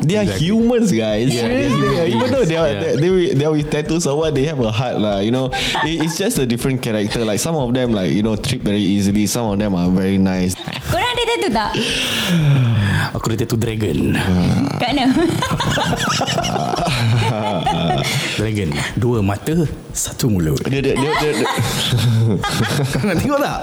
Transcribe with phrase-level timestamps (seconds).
[0.00, 0.46] They are Exactly.
[0.46, 1.28] humans, guys.
[1.28, 3.00] Yeah, Seriously, even though they are humans.
[3.00, 5.20] they, they they are with tattoos or what, they have a heart, lah.
[5.20, 5.52] You know,
[5.84, 7.24] it, it's just a different character.
[7.24, 9.26] Like some of them, like you know, trip very easily.
[9.28, 10.56] Some of them are very nice.
[10.90, 11.70] Korang ada tattoo tak?
[13.14, 14.16] Aku ada tattoo dragon.
[14.80, 15.04] Kat mana?
[18.38, 18.70] Dragon.
[18.96, 19.54] Dua mata,
[19.92, 20.60] satu mulut.
[20.68, 21.46] Dia, dia, dia, dia, dia
[23.06, 23.58] Nak tengok tak?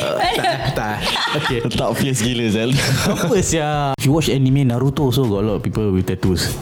[0.00, 0.96] Uh, tak, tak.
[1.42, 1.58] Okay.
[1.80, 2.70] tak fierce gila, Zal.
[3.08, 3.92] Apa sia?
[3.98, 6.52] If you watch anime Naruto also got a lot of people with tattoos.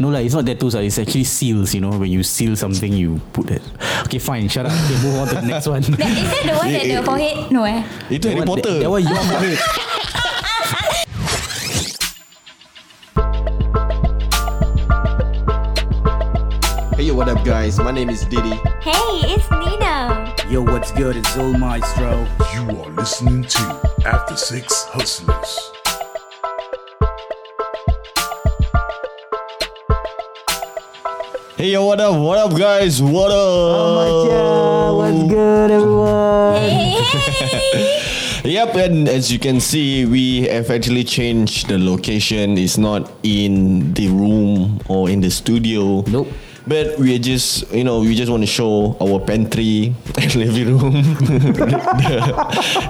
[0.00, 0.82] No lah, it's not tattoos lah.
[0.82, 1.76] It's actually seals.
[1.76, 3.62] You know, when you seal something, you put that.
[4.08, 4.48] Okay, fine.
[4.48, 4.72] Shut up.
[4.72, 5.84] Okay, move on to the next one.
[5.84, 7.36] That, is that the one that the forehead?
[7.52, 7.84] No eh?
[8.08, 8.80] Itu Harry Potter.
[8.80, 9.60] That, that one your forehead.
[17.12, 17.78] Hey, what up, guys?
[17.78, 18.56] My name is Diddy.
[18.80, 20.32] Hey, it's Nino.
[20.50, 21.14] Yo, what's good?
[21.14, 22.26] It's Zul Maestro.
[22.54, 25.72] You are listening to After Six Hustlers.
[31.58, 32.18] Hey, yo, what up?
[32.18, 33.02] What up, guys?
[33.02, 34.96] What up?
[34.96, 36.54] what's good, everyone?
[36.54, 36.96] Hey,
[37.42, 37.98] hey.
[38.52, 42.56] Yep, and as you can see, we have actually changed the location.
[42.56, 46.00] It's not in the room or in the studio.
[46.08, 46.28] Nope.
[46.66, 50.78] But we are just, you know, we just want to show our pantry and living
[50.78, 50.94] room.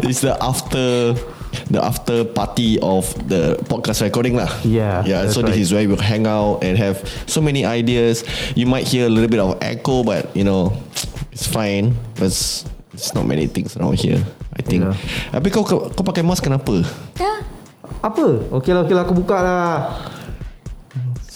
[0.05, 1.15] it's the after,
[1.73, 4.53] the after party of the podcast recording lah.
[4.63, 5.31] Yeah, yeah.
[5.31, 5.59] So this right.
[5.59, 8.25] is where we'll hang out and have so many ideas.
[8.55, 10.77] You might hear a little bit of echo, but you know,
[11.33, 11.97] it's fine.
[12.17, 14.21] It's it's not many things around here.
[14.53, 14.85] I think.
[14.85, 14.97] Yeah.
[15.33, 16.85] Tapi kau kau, kau pakai mask kenapa?
[17.17, 17.41] Dah.
[18.05, 18.53] Apa?
[18.61, 19.03] Okay lah, okay lah.
[19.09, 20.12] Aku buka lah.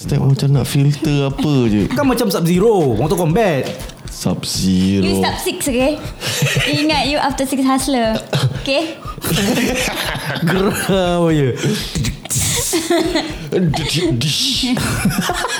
[0.06, 1.90] Setiap macam nak filter apa je.
[1.90, 2.94] Kan macam Sub-Zero.
[2.94, 3.66] Mortal Kombat.
[4.06, 5.18] Sub You Zero.
[5.18, 5.98] stop six, okay?
[6.70, 8.14] Ingat you after six hustler.
[8.62, 8.94] Okay?
[10.46, 11.50] Geram je.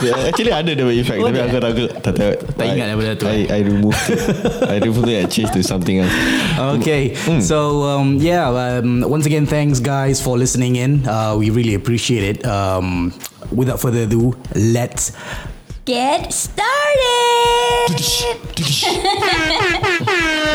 [0.07, 3.27] yeah, actually ada the effect tapi aku aku tak tak Tak ingat daripada tu.
[3.27, 4.23] I, I removed it.
[4.63, 6.15] I removed it and changed to something else.
[6.79, 11.03] Okay, so um, yeah, um, once again, thanks guys for listening in.
[11.03, 12.47] Uh, we really appreciate it.
[12.47, 13.11] Um,
[13.53, 15.13] without further ado, let's
[15.87, 17.95] Get started.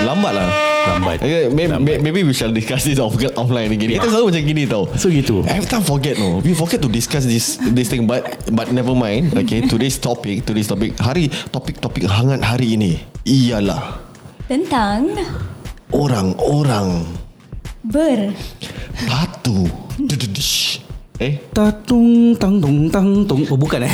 [0.04, 0.48] Lambat lah.
[0.92, 1.18] lambat.
[1.24, 1.98] Okay, maybe, Lambat.
[2.04, 3.96] maybe we shall discuss this off, offline again.
[3.96, 4.92] Kita selalu macam gini tau.
[5.00, 5.40] So gitu.
[5.48, 6.44] Every time forget no.
[6.44, 9.32] We forget to discuss this this thing but but never mind.
[9.32, 11.00] Okay, today's topic, today's topic.
[11.00, 14.04] Hari topik-topik hangat hari ini ialah
[14.52, 15.16] Tentang
[15.96, 17.08] orang-orang
[17.88, 18.36] ber.
[19.08, 19.64] batu.
[21.22, 23.46] Eh, Tatung tang tung tang tung.
[23.54, 23.94] Oh bukan eh.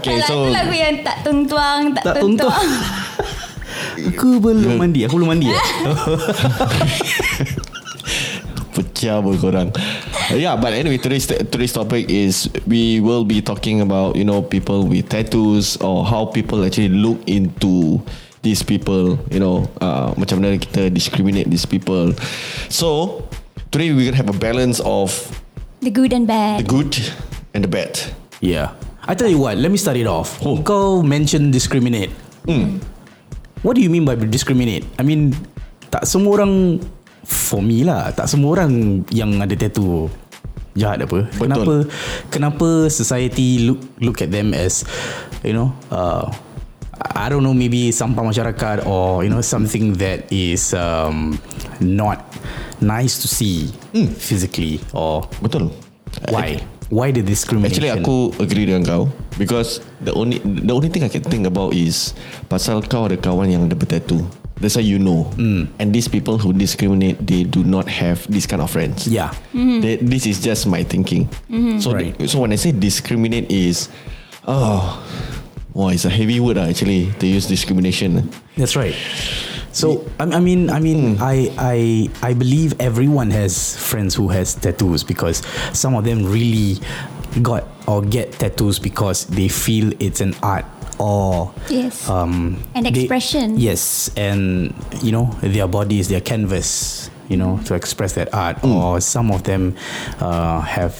[0.00, 2.56] okay, Alah, so lagu yang tak tuntuang, tak, Tak tuntuang.
[2.56, 4.16] tuntuang.
[4.16, 5.04] Aku belum mandi.
[5.04, 5.52] Aku belum mandi.
[5.52, 5.60] Eh?
[8.78, 9.68] pecah pun korang.
[10.30, 14.86] Yeah, but anyway, today's today's topic is we will be talking about you know people
[14.86, 18.00] with tattoos or how people actually look into
[18.40, 19.18] these people.
[19.28, 22.14] You know, uh, macam mana kita discriminate these people.
[22.70, 23.20] So
[23.70, 25.12] today we're gonna have a balance of
[25.80, 26.66] The good and the bad.
[26.66, 26.98] good
[27.54, 27.94] and the bad.
[28.42, 28.74] Yeah.
[29.06, 29.56] I tell you what.
[29.56, 30.42] Let me start it off.
[30.44, 30.58] Oh.
[30.60, 32.10] Kau mention discriminate.
[33.62, 34.84] What do you mean by discriminate?
[34.98, 35.34] I mean,
[35.90, 36.82] tak semua orang
[37.24, 38.10] for me lah.
[38.10, 40.10] Tak semua orang yang ada tattoo
[40.74, 41.30] jahat apa.
[41.38, 41.74] Kenapa
[42.30, 44.82] kenapa society look look at them as
[45.46, 46.26] you know, uh,
[47.14, 51.38] I don't know maybe sampah masyarakat or you know something that is um,
[51.78, 52.22] not
[52.80, 53.70] nice to see
[54.16, 55.70] physically or Betul.
[56.30, 56.60] why?
[56.88, 57.84] Why the discrimination?
[57.84, 59.02] Actually aku agree dengan kau
[59.36, 62.16] because the only the only thing I can think about is
[62.48, 64.24] pasal kau ada kawan yang ada bertattoo.
[64.58, 65.30] That's why you know.
[65.78, 69.06] And these people who discriminate, they do not have this kind of friends.
[69.06, 69.30] Yeah.
[69.54, 71.30] They, this is just my thinking.
[71.78, 72.10] So Right.
[72.26, 73.86] so when I say discriminate is,
[74.50, 74.98] oh,
[75.78, 78.34] wow, it's a heavy word ah, actually to use discrimination.
[78.58, 78.98] That's right.
[79.78, 84.54] So I, I mean, I mean, I, I, I believe everyone has friends who has
[84.54, 86.80] tattoos because some of them really
[87.42, 90.64] got or get tattoos because they feel it's an art
[90.98, 92.08] or Yes.
[92.10, 93.54] um, An they- expression.
[93.56, 97.10] yes, and you know their bodies, their canvas.
[97.28, 99.76] You know, to express that art, or some of them
[100.18, 100.96] uh, have,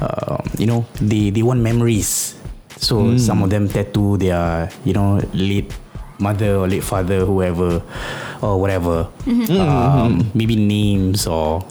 [0.00, 2.38] uh, you know, they they want memories.
[2.78, 5.74] So some of them tattoo their, you know, late
[6.18, 7.82] mother or late father, whoever,
[8.42, 9.08] or whatever.
[9.26, 11.64] Um, maybe names or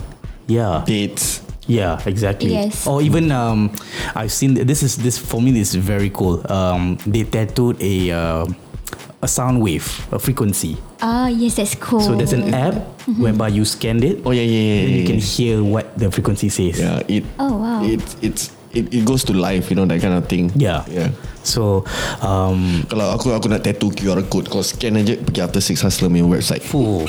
[0.47, 0.83] yeah.
[0.85, 1.41] Dates.
[1.67, 2.51] Yeah, exactly.
[2.51, 2.85] Yes.
[2.85, 3.73] Or even um,
[4.13, 6.45] I've seen this is this for me this is very cool.
[6.51, 8.45] Um, they tattooed a uh,
[9.21, 10.77] a sound wave, a frequency.
[11.01, 11.99] Ah, yes, that's cool.
[11.99, 12.75] So there's an app
[13.17, 14.21] whereby you scan it.
[14.25, 14.81] Oh yeah, yeah, yeah.
[14.85, 16.79] Then you yeah, can hear what the frequency says.
[16.79, 17.25] Yeah, it.
[17.39, 17.81] Oh, wow.
[17.83, 20.51] It it's it, it goes to life, you know that kind of thing.
[20.53, 20.83] Yeah.
[20.91, 21.15] Yeah.
[21.45, 21.85] So,
[22.19, 26.09] um, Kalau aku aku nak tattoo QR code, kau scan aja pergi After Six Hustler
[26.09, 26.65] punya website.
[26.65, 27.05] fuh,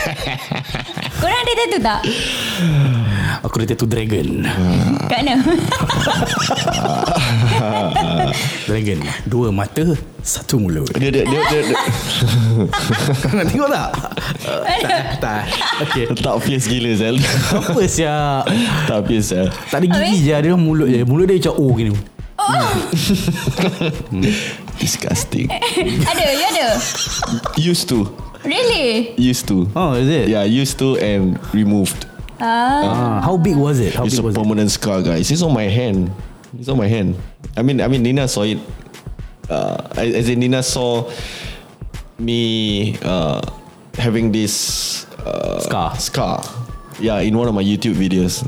[1.20, 2.00] Korang ada tattoo tak?
[3.44, 4.44] aku dah tattoo dragon.
[5.08, 5.40] Kat mana?
[8.68, 8.98] Dragon.
[9.26, 9.82] Dua mata,
[10.22, 10.86] satu mulut.
[10.94, 11.74] Dia dia dia, dia, dia
[13.22, 13.90] Kau nak tengok tak?
[14.46, 15.42] Uh, tak, tak.
[15.88, 16.04] Okay.
[16.14, 17.16] tak fierce gila Zal.
[17.52, 18.44] Apa siap?
[18.86, 19.46] tak fierce Zal.
[19.68, 21.02] Tak ada gigi je, dia mulut je.
[21.04, 21.92] Mulut dia macam oh gini.
[24.80, 25.52] Disgusting.
[26.08, 26.68] ada, you ada?
[27.60, 28.08] Used to.
[28.40, 29.12] Really?
[29.20, 29.68] Used to.
[29.76, 30.32] Oh, is it?
[30.32, 32.08] Yeah, used to and removed.
[32.40, 33.94] Ah, Ah, how big was it?
[33.94, 34.38] How It's big a was it?
[34.38, 35.30] permanent scar, guys.
[35.30, 36.10] It's on my hand.
[36.58, 37.16] It's on my hand.
[37.56, 38.58] I mean, I mean, Nina saw it.
[39.48, 41.10] Uh, as in, Nina saw
[42.18, 43.40] me uh,
[43.94, 45.96] having this uh, Scar.
[45.98, 46.42] Scar.
[47.00, 48.44] Yeah, in one of my YouTube videos.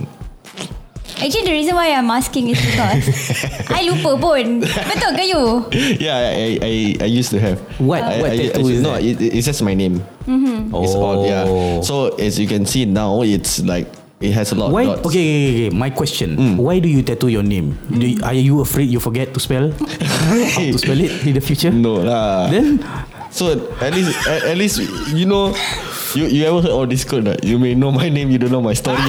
[1.22, 3.06] Actually the reason why I'm asking is because
[3.70, 4.66] I lupa pun.
[4.66, 5.42] Betul ke you?
[6.02, 6.72] Yeah, I I,
[7.06, 7.58] I used to have.
[7.78, 9.02] What- I, what I, tattoo I, is no, that?
[9.06, 10.02] it, it's just my name.
[10.26, 11.44] It's odd, yeah.
[11.82, 13.86] So as you can see now, it's like
[14.22, 14.86] it has a lot Why?
[14.86, 15.06] of dots.
[15.10, 15.70] Okay, okay, okay.
[15.74, 17.74] My question: Why do you tattoo your name?
[17.90, 19.70] Do you, are you afraid you forget to spell?
[20.54, 21.70] How to spell it in the future?
[21.74, 22.50] No lah.
[22.50, 22.78] Then
[23.32, 23.48] So
[23.80, 24.76] at least at, at least
[25.16, 25.56] you know
[26.12, 27.40] you you ever heard of this code right?
[27.40, 29.00] You may know my name, you don't know my story.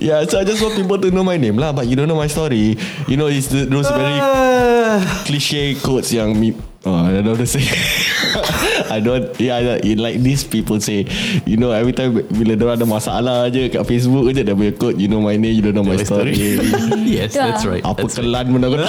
[0.00, 2.16] yeah, so I just want people to know my name lah, but you don't know
[2.16, 2.76] my story.
[3.06, 4.18] You know, it's the, those very
[5.24, 6.56] cliche quotes yang me.
[6.80, 7.60] Oh, I don't know to say.
[8.90, 9.28] I don't.
[9.36, 11.04] Yeah, yeah, it like these people say.
[11.44, 14.96] You know, every time bila dia ada masalah je kat Facebook je dia punya quote.
[14.96, 16.32] You know my name, you don't know my story.
[17.04, 17.84] yes, Tu that's right.
[17.84, 18.24] Apa That's right.
[18.24, 18.88] kelan pun aku tak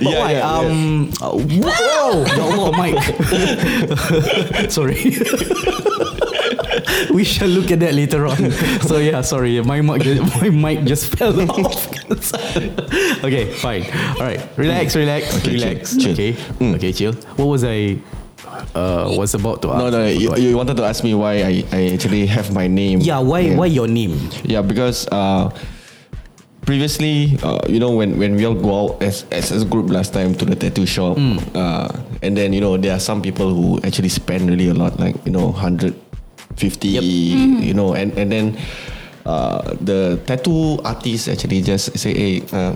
[0.00, 0.40] But why?
[0.40, 2.24] um, uh, whoa!
[2.24, 3.04] Ya Allah, Mike.
[4.72, 5.12] sorry.
[7.12, 8.50] we shall look at that later on.
[8.84, 10.04] So yeah, sorry, my mic,
[10.40, 11.88] my mic just fell off.
[13.24, 13.84] okay, fine.
[14.18, 15.96] All right, relax, relax, Okay, relax.
[15.96, 16.34] chill, chill.
[16.34, 17.12] Okay, okay, chill.
[17.36, 17.98] What was I?
[18.74, 19.78] Uh, was about to ask?
[19.78, 23.00] No, no, you, you wanted to ask me why I, I actually have my name.
[23.00, 23.54] Yeah, why?
[23.54, 24.14] Why your name?
[24.44, 25.50] Yeah, because uh,
[26.62, 30.12] previously, uh, you know, when, when we all go out as, as a group last
[30.12, 31.16] time to the tattoo shop,
[31.54, 31.88] uh,
[32.22, 35.16] and then, you know, there are some people who actually spend really a lot, like,
[35.26, 35.52] you know,
[36.56, 36.88] 150,
[37.66, 38.56] you know, and, and then
[39.26, 42.74] uh, the tattoo artist actually just say, hey, uh,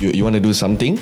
[0.00, 0.98] you, you want to do something?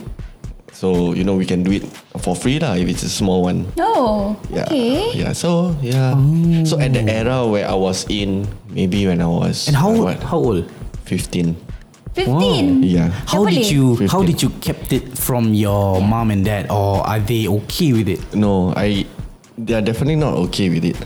[0.72, 1.84] So, you know, we can do it
[2.24, 3.66] for free lah if it's a small one.
[3.78, 4.64] Oh, Yeah.
[4.64, 5.12] okay.
[5.12, 5.32] Yeah.
[5.34, 6.16] So yeah.
[6.64, 9.94] So at the era where I was in, maybe when I was And how uh,
[9.94, 10.04] old?
[10.04, 10.64] what, How old?
[11.04, 11.52] 15.
[12.14, 12.82] 15.
[12.82, 13.12] Yeah.
[13.28, 13.70] How Dah did boleh?
[13.70, 13.84] you?
[14.08, 18.08] How did you kept it from your mom and dad, or are they okay with
[18.08, 18.18] it?
[18.34, 19.04] No, I.
[19.60, 20.96] They are definitely not okay with it.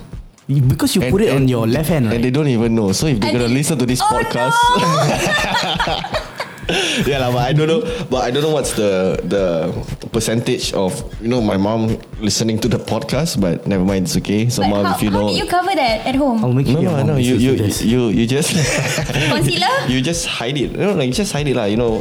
[0.46, 2.22] Because you put it on your left hand, And right?
[2.22, 2.92] they don't even know.
[2.92, 4.52] So if they're And gonna they- listen to this Oh, podcast,
[7.08, 7.80] yeah, lah, but I don't know.
[8.08, 9.72] But I don't know what's the the
[10.12, 13.40] percentage of you know my mom listening to the podcast.
[13.40, 14.48] But never mind, it's okay.
[14.48, 16.44] So But mom, how, if you how know, did you cover that at home?
[16.44, 17.52] I'll make no, no, no, you you
[17.84, 18.52] you you just
[19.32, 19.72] Concealer?
[19.92, 20.72] you just hide it.
[20.72, 21.64] You know, like just hide it lah.
[21.68, 22.00] You know,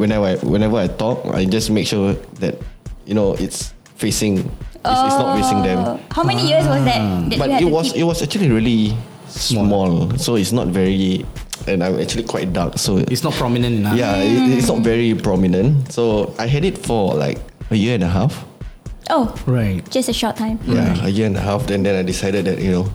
[0.00, 2.56] whenever I, whenever I talk, I just make sure that
[3.04, 4.48] you know it's facing.
[4.84, 5.78] It's, it's not facing them.
[5.78, 6.00] Oh.
[6.10, 7.30] How many years was that?
[7.30, 8.00] that But you had it to was keep?
[8.00, 8.96] it was actually really
[9.28, 11.24] small, so it's not very.
[11.68, 13.94] And I'm actually quite dark, so It's not prominent enough.
[13.96, 15.92] yeah, it, it's not very prominent.
[15.92, 17.38] So I had it for like
[17.70, 18.44] a year and a half.
[19.10, 19.78] Oh, Right.
[19.90, 20.58] just a short time.
[20.66, 21.70] Yeah, a year and a half.
[21.70, 22.86] And then I decided that you know,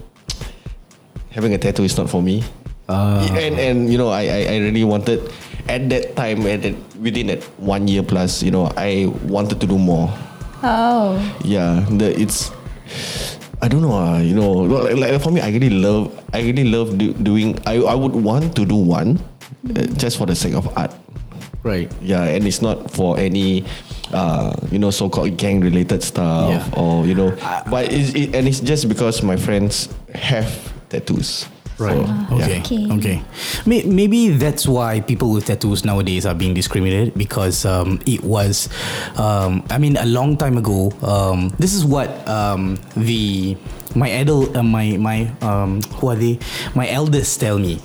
[1.32, 2.44] having a tattoo is not for me.
[2.90, 5.32] Uh, and and you know, I, I I really wanted
[5.68, 9.68] at that time at that, within that one year plus, you know, I wanted to
[9.68, 10.12] do more.
[10.64, 11.18] Oh.
[11.44, 12.52] Yeah, the it's.
[13.62, 13.94] I don't know.
[13.98, 16.14] Uh, you know, like, like for me, I really love.
[16.34, 17.58] I really love do, doing.
[17.66, 19.18] I I would want to do one,
[19.76, 20.94] uh, just for the sake of art.
[21.64, 21.92] right.
[22.02, 23.66] Yeah, and it's not for any,
[24.14, 26.80] uh, you know, so-called gang-related stuff Yeah.
[26.80, 27.36] or you know,
[27.68, 30.48] but it's, it, and it's just because my friends have
[30.90, 31.50] tattoos.
[31.80, 31.94] Right.
[31.94, 32.58] So, okay.
[32.58, 32.94] yeah.
[32.98, 33.22] Okay.
[33.22, 33.22] Okay.
[33.66, 38.70] Maybe that's why people with tattoos nowadays are being discriminated because um, it was,
[39.18, 40.92] um, I mean, a long time ago.
[41.02, 43.56] Um, this is what um, the
[43.96, 46.40] my adult, uh, my my um, who are they?
[46.74, 47.80] My elders tell me.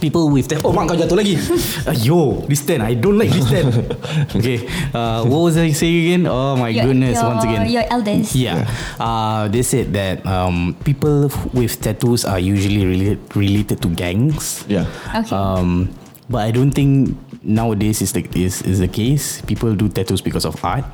[0.00, 1.36] People with tat- oh mak kau jatuh lagi
[1.92, 3.68] Ayo This stand I don't like this stand
[4.40, 4.64] Okay
[4.96, 8.28] uh, What was I saying again Oh my Your- goodness your- Once again Your elders.
[8.38, 8.64] Yeah.
[8.98, 14.64] Uh, they said that um, people with tattoos are usually related related to gangs.
[14.68, 14.86] Yeah.
[15.14, 15.30] Okay.
[15.34, 15.90] Um,
[16.28, 19.42] but I don't think nowadays is the is, is the case.
[19.46, 20.84] People do tattoos because of art,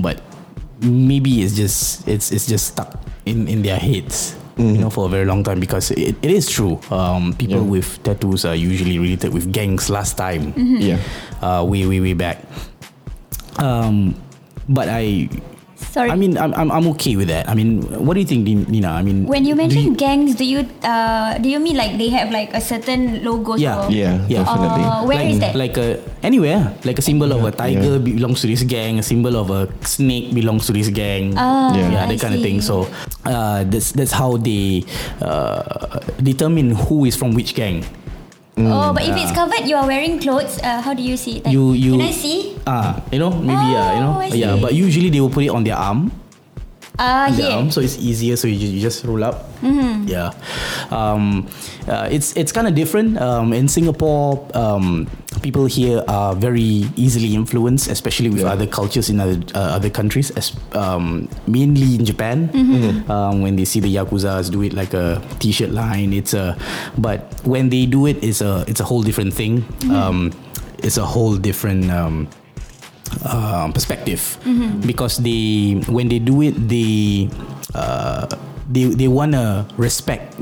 [0.00, 0.20] but
[0.82, 2.96] maybe it's just it's it's just stuck
[3.26, 4.37] in in their heads.
[4.58, 6.80] You know, for a very long time because it, it is true.
[6.90, 7.70] Um, people Yeah.
[7.78, 10.98] with tattoos are usually related with gangs last time, Yeah.
[11.40, 12.42] uh, way way way back.
[13.62, 14.14] Um,
[14.68, 15.28] but I,
[15.88, 16.10] Sorry.
[16.12, 17.48] I mean, I'm, I'm I'm okay with that.
[17.48, 18.92] I mean, what do you think, Nina?
[18.92, 22.08] I mean, when you do mention gangs, do you uh do you mean like they
[22.12, 23.56] have like a certain logo?
[23.56, 23.86] Yeah.
[23.86, 24.20] or- Yeah.
[24.28, 24.44] Yeah.
[24.44, 24.84] Definitely.
[24.84, 25.54] Uh, where like, is that?
[25.56, 28.04] Like a anywhere, like a symbol of a tiger yeah.
[28.04, 28.98] belongs to this gang.
[29.00, 31.32] A symbol of a snake belongs to this gang.
[31.36, 31.88] Ah, Yeah.
[31.90, 32.60] yeah, I that kind of thing.
[32.60, 32.68] see.
[32.68, 32.84] So,
[33.24, 34.84] uh, that's that's how they
[35.24, 37.82] uh, determine who is from which gang.
[38.66, 40.58] Oh, but if it's covered, you are wearing clothes.
[40.58, 41.44] Uh, how do you see it?
[41.46, 42.56] Like, You you can I see?
[42.66, 44.56] Ah, you know, maybe yeah, you know, Oh, yeah.
[44.58, 46.10] But usually they will put it on their arm.
[46.98, 47.54] Ah, the here.
[47.54, 48.34] arm, so it's easier.
[48.34, 49.46] So you, you just roll up.
[49.62, 50.10] Mm-hmm.
[50.10, 50.34] Yeah,
[50.90, 51.46] um,
[51.86, 53.14] uh, it's it's kind of different.
[53.22, 55.06] Um, in Singapore, um,
[55.42, 58.52] people here are very easily influenced, especially with Yeah.
[58.52, 60.30] other cultures in other uh, other countries.
[60.36, 63.10] As um, mainly in Japan, Mm-hmm.
[63.10, 66.56] um, when they see the yakuza's do it like a t-shirt line, it's a.
[66.98, 69.62] But when they do it, it's a it's a whole different thing.
[69.82, 69.94] Mm-hmm.
[69.94, 70.18] Um,
[70.82, 71.90] it's a whole different.
[71.90, 72.28] Um,
[73.24, 74.36] uh, perspective
[74.84, 77.24] because they when they do it they
[77.72, 78.28] uh,
[78.68, 80.36] they they wanna respect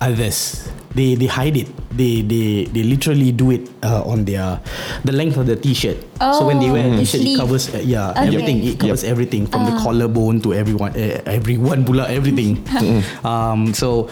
[0.00, 4.60] others they they hide it they they they literally do it uh, on their
[5.04, 5.96] the length of the t-shirt.
[6.18, 8.26] So when they wear Oh, the t-shirt it covers uh, yeah Okay.
[8.32, 8.56] everything.
[8.64, 12.62] It covers everything from the collarbone to everyone uh, everyone pula everything.
[13.24, 14.08] Um so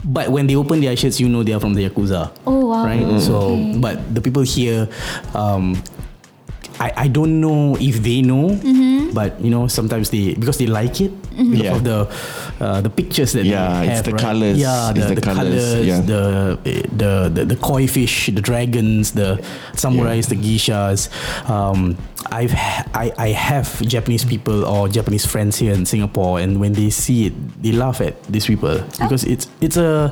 [0.00, 2.32] but when they open their shirts you know they are from the yakuza.
[2.46, 2.84] Oh, wow.
[2.88, 3.04] right?
[3.20, 3.78] So Okay.
[3.80, 4.88] but the people here
[5.36, 5.76] um
[6.80, 9.12] I, I don't know if they know, Mm-hmm.
[9.12, 11.76] but you know sometimes they because they like it because Yeah.
[11.76, 11.98] of the
[12.64, 14.20] uh, the pictures that Yeah, they it's have, the right?
[14.24, 14.56] colours.
[14.58, 16.00] Yeah, It's the, the the, colours, colours, yeah.
[16.00, 16.22] the,
[16.96, 19.44] the the the koi fish, the dragons, the
[19.76, 21.08] samurais, the geishas.
[21.48, 21.96] Um,
[22.32, 22.54] I've
[22.96, 27.28] I I have Japanese people or Japanese friends here in Singapore, and when they see
[27.28, 30.08] it, they laugh at these people because it's it's a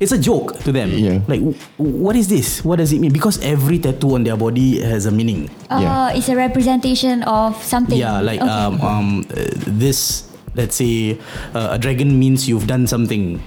[0.00, 0.90] it's a joke to them.
[0.90, 1.20] Yeah.
[1.26, 2.64] Like, w- what is this?
[2.64, 3.12] What does it mean?
[3.12, 5.48] Because every tattoo on their body has a meaning.
[5.70, 6.10] Oh, Yeah.
[6.12, 7.98] it's a representation of something.
[7.98, 8.50] Yeah, like Okay.
[8.50, 10.24] um, um, uh, this.
[10.56, 11.18] Let's say
[11.52, 13.42] uh, a dragon means you've done something.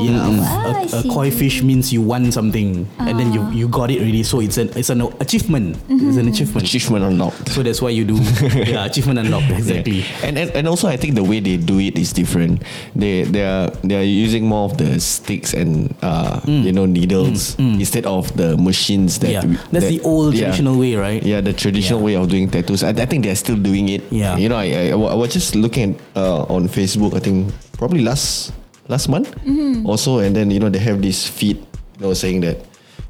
[0.00, 1.08] Oh, Yeah, ah, I a, a see.
[1.10, 4.22] koi fish means you won something, and then you you got it already.
[4.22, 5.76] So it's an it's an achievement.
[5.88, 6.66] It's an achievement.
[6.66, 7.50] Achievement unlocked.
[7.52, 8.14] So that's why you do
[8.66, 10.00] yeah achievement unlocked exactly.
[10.06, 10.26] Yeah.
[10.26, 12.62] And, and and also I think the way they do it is different.
[12.94, 17.58] They they are they are using more of the sticks and uh you know needles
[17.58, 19.32] instead of the machines that Mm.
[19.32, 20.50] Yeah, we- that's that- the old yeah.
[20.50, 21.22] traditional way, right?
[21.22, 22.06] Yeah, the traditional Yeah.
[22.06, 22.82] way of doing tattoos.
[22.82, 24.02] I, I think they're still doing it.
[24.10, 24.36] Yeah.
[24.36, 27.14] You know, I, I, I was just looking at, uh, on Facebook.
[27.14, 28.50] I think probably last
[28.90, 29.86] last month Mm-hmm.
[29.86, 31.56] also, and then you know they have this feed,
[31.96, 32.58] you know, saying that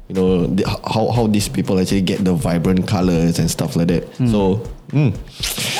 [0.07, 3.89] you know the, how how these people actually get the vibrant colors and stuff like
[3.89, 4.05] that.
[4.21, 4.29] Hmm.
[4.29, 4.41] So.
[4.91, 5.15] Mm,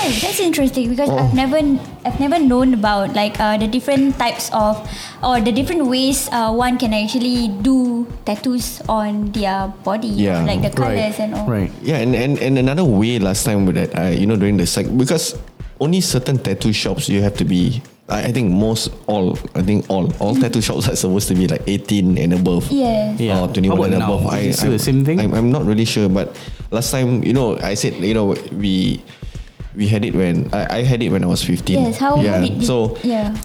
[0.01, 1.19] Oh, that's interesting because Oh.
[1.19, 1.59] I've never
[2.07, 4.79] I've never known about like uh, the different types of
[5.19, 10.07] or the different ways uh, one can actually do tattoos on their body.
[10.15, 10.47] Yeah.
[10.47, 11.19] like the colors Right.
[11.19, 11.43] and all.
[11.43, 11.69] Right.
[11.83, 14.65] Yeah, and, and, and another way last time with that, I you know during the
[14.65, 15.35] sec because
[15.83, 17.83] only certain tattoo shops you have to be.
[18.11, 21.47] I, I think most all I think all all tattoo shops are supposed to be
[21.47, 22.69] like 18 and above.
[22.71, 23.19] Yes.
[23.19, 23.39] Yeah.
[23.41, 24.13] Or 21 How about and now?
[24.13, 24.33] above.
[24.37, 25.19] Is it still I'm, the same thing?
[25.19, 26.35] I'm, I'm not really sure, but
[26.69, 29.01] last time you know I said you know we
[29.75, 31.79] we had it when I, I had it when I was 15.
[31.79, 31.97] Yes.
[31.97, 32.41] How, yeah.
[32.41, 33.35] did did- so yeah.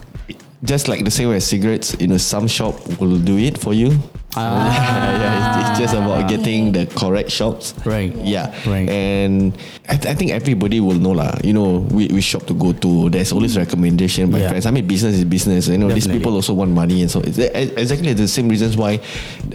[0.67, 3.73] Just like the same way as cigarettes, you know, some shop will do it for
[3.73, 3.99] you.
[4.37, 4.69] Ah.
[5.21, 7.73] yeah, it's, it's just about getting the correct shops.
[7.87, 8.13] Right.
[8.17, 8.53] Yeah.
[8.69, 8.85] Right.
[8.91, 9.57] And
[9.89, 11.33] I, th- I think everybody will know lah.
[11.43, 13.09] You know, we, we shop to go to.
[13.09, 14.51] There's always recommendation by Yeah.
[14.51, 14.67] friends.
[14.67, 15.69] I mean, business is business.
[15.69, 19.01] You know, these people also want money, and so it's exactly the same reasons why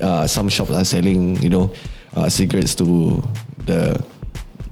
[0.01, 1.69] uh, some shops are selling, you know,
[2.15, 3.21] uh, cigarettes to
[3.69, 4.01] the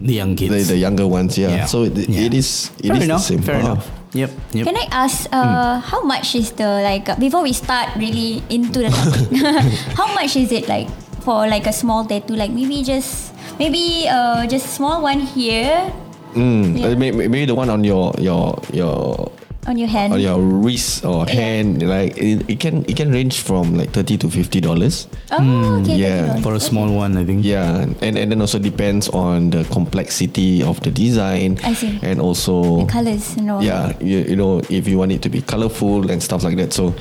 [0.02, 0.68] The young kids.
[0.68, 1.38] the, the younger ones.
[1.38, 1.50] Yeah.
[1.50, 1.66] Yeah.
[1.68, 2.26] So it, Yeah.
[2.26, 3.22] it is it fair is enough.
[3.22, 3.42] the same.
[3.44, 3.86] Fair enough.
[4.14, 4.32] Yep.
[4.58, 4.64] Yep.
[4.66, 8.82] Can I ask uh, how much is the like uh, before we start really into
[8.82, 9.30] the topic?
[10.00, 10.90] how much is it like
[11.22, 12.34] for like a small tattoo?
[12.34, 15.94] Like maybe just maybe uh just small one here
[16.30, 16.78] Mm.
[16.78, 16.94] Yeah.
[16.94, 19.32] Uh, may- may- Maybe the one on your your your
[19.68, 20.14] on your hand.
[20.14, 24.18] on your wrist or hand, like it, it can it can range from like thirty
[24.18, 25.08] to fifty dollars.
[25.32, 25.96] oh, okay.
[25.98, 26.26] yeah.
[26.34, 27.44] that's For a small one, I think.
[27.46, 31.60] Yeah, and and then also depends on the complexity of the design.
[31.64, 32.00] I see.
[32.02, 33.64] And also, The colours and all.
[33.64, 36.74] yeah, you, you know if you want it to be colorful and stuff like that.
[36.74, 36.96] So,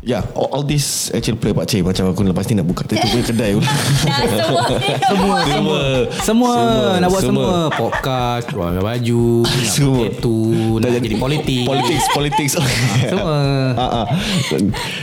[0.00, 3.04] Yeah, all, all this actually play pak cik macam aku lepas ni nak buka tattoo
[3.04, 3.68] punya kedai pula.
[5.12, 5.38] Semua.
[5.44, 5.80] Semua
[6.24, 7.44] Semua Semua Nak buat semua.
[7.44, 9.92] semua Podcast Keluar baju Nak Semua.
[9.92, 12.52] buat tattoo Nak jadi politik Politics, politics.
[13.04, 13.36] Semua
[13.76, 14.06] Ah, ah.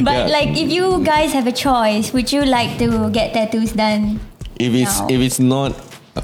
[0.01, 0.33] But Yeah.
[0.33, 4.17] like if you guys have a choice, would you like to get tattoos done?
[4.57, 5.13] if it's now.
[5.13, 5.77] if it's not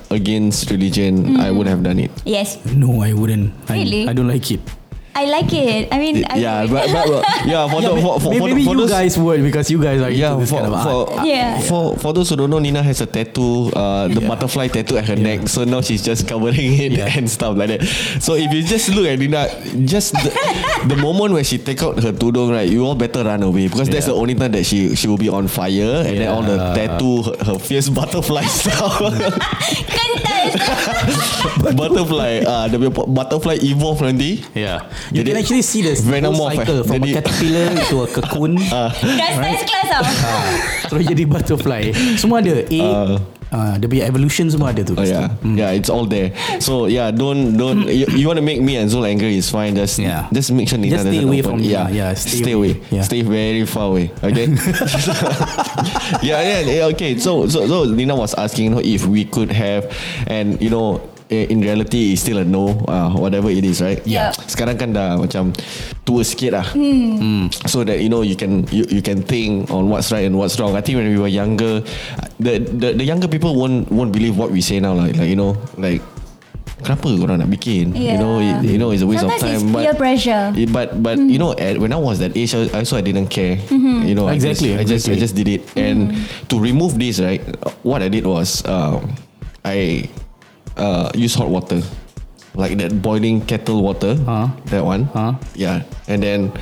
[0.09, 2.09] against religion, I would have done it.
[2.25, 2.57] Yes.
[2.65, 4.09] No I wouldn't I, Really?
[4.09, 4.65] I don't like it
[5.15, 5.89] I like it.
[5.93, 8.63] I mean, I yeah, but, but, but yeah, for the for, for, Maybe, for, maybe
[8.65, 10.81] for you those, guys would Because you guys are Yeah, into this for, kind of
[10.83, 11.59] for, art Yeah.
[11.61, 14.27] for for those who don't know, Nina has a tattoo, uh, the Yeah.
[14.27, 15.47] butterfly tattoo at her neck.
[15.47, 17.13] So now she's just covering it Yeah.
[17.15, 17.83] and stuff like that.
[18.21, 19.49] So if you just look at Nina,
[19.85, 20.33] just the,
[20.89, 23.89] the moment when she take out her tudung, right, you all better run away because
[23.89, 24.13] that's Yeah.
[24.13, 26.73] the only time that she she will be on fire and then all the Yeah.
[26.73, 28.97] tattoo, her, her fierce butterfly stuff.
[29.93, 30.33] Kental.
[31.77, 34.41] butterfly, uh, the butterfly evolve nanti.
[34.57, 36.87] Yeah You Jadi- can actually see the Venomorph, cycle eh.
[36.87, 40.03] From Jadi- a caterpillar To a cocoon Dah science class tau.
[40.89, 41.83] Terus jadi butterfly
[42.15, 43.19] Semua ada Egg Uh,
[43.51, 46.31] uh, Dia punya evolution Semua ada tu Oh yeah, yeah, it's all there.
[46.57, 47.85] So yeah, don't don't.
[47.85, 49.35] you, you want to make me and Zul angry?
[49.35, 49.75] It's fine.
[49.75, 50.25] Just Yeah.
[50.31, 51.45] just make sure Nina Just stay away open.
[51.45, 51.93] from yeah, Nina.
[51.93, 52.77] Yeah, stay, stay away.
[52.81, 52.89] away.
[52.93, 53.03] Yeah.
[53.05, 54.09] Stay very far away.
[54.21, 54.47] Okay.
[56.25, 56.91] yeah, yeah, yeah.
[56.93, 57.17] Okay.
[57.17, 59.85] So so so Nina was asking, you know, if we could have,
[60.27, 61.01] and you know.
[61.33, 63.97] Eh, In reality, it's still a no, uh, whatever it is, right?
[64.05, 64.29] Yeah.
[64.45, 65.49] Sekarang kan dah macam
[66.05, 66.65] tua sikit lah.
[66.69, 67.49] Hmm.
[67.65, 70.55] So that you know you can you, you can think on what's right and what's
[70.61, 70.77] wrong.
[70.77, 71.81] I think when we were younger,
[72.37, 74.93] the the, the younger people won't won't believe what we say now.
[74.93, 76.05] Like like you know like
[76.83, 77.95] kenapa korang nak bikin?
[77.95, 78.59] You know Yeah.
[78.59, 79.71] it, you know it's a waste Sometimes of time.
[79.71, 80.45] it's peer pressure.
[80.51, 83.03] it- but but you know at, when I was that age, I, I also I
[83.03, 83.55] didn't care.
[83.71, 85.23] You know Exactly, I just I just, I exactly.
[85.23, 85.61] just did it.
[85.79, 86.11] And
[86.51, 87.39] to remove this, right,
[87.87, 89.15] what I did was um,
[89.63, 90.11] I
[90.77, 91.81] uh, use hot water.
[92.55, 94.47] Like that boiling kettle water, Huh?
[94.69, 95.33] that one, Huh?
[95.57, 96.53] yeah, and then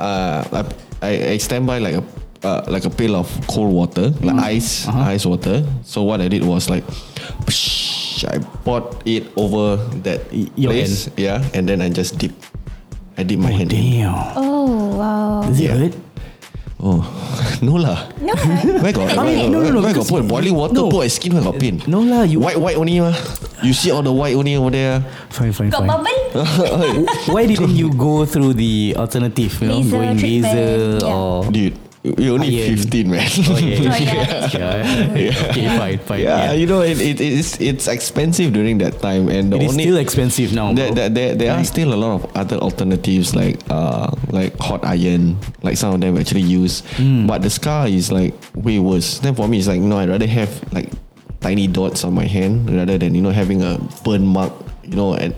[0.00, 0.64] uh, I,
[1.04, 2.04] I I stand by like a
[2.40, 5.12] uh, like a pail of cold water, like ice, Uh-huh.
[5.12, 5.68] ice water.
[5.84, 6.80] So what I did was like,
[8.24, 12.32] I poured it over that your place, yeah, and then I just dip,
[13.20, 13.68] I dip my hand.
[13.72, 14.00] in.
[14.00, 15.44] Damn Oh wow.
[15.50, 15.76] Is it Yeah.
[15.76, 15.94] hurt?
[16.78, 17.02] Oh,
[17.62, 18.06] no lah.
[18.22, 18.34] No.
[18.82, 19.10] Where got?
[19.10, 20.74] I where, mean, no, no, no, Where got put boiling water?
[20.74, 20.88] no.
[20.88, 21.82] Put at skin where got pain.
[21.90, 23.14] No lah you White, white only mah.
[23.66, 25.02] You see all the white only over there.
[25.30, 27.06] Fine fine Got fine bubble?
[27.34, 31.10] Why didn't you go through the alternative You know Laser Going treatment, laser yeah.
[31.10, 31.74] Or Dude,
[32.16, 32.76] you're only Iron.
[32.76, 33.28] 15, man.
[33.48, 35.14] Oh yeah, Oh, yeah.
[35.14, 35.48] yeah.
[35.50, 36.20] Okay, fine, fine.
[36.20, 39.70] yeah, you know, it, it, it's it's expensive during that time, and the It is
[39.72, 40.72] only still expensive now.
[40.72, 40.94] there, bro.
[40.94, 45.36] there, there, there are still a lot of other alternatives like uh like hot iron,
[45.62, 47.26] like some of them actually use, Hmm.
[47.26, 49.18] but the scar is like way worse.
[49.20, 50.90] Then for me, it's like no, I'd rather have like
[51.40, 54.52] tiny dots on my hand rather than you know having a burn mark,
[54.84, 55.34] you know, and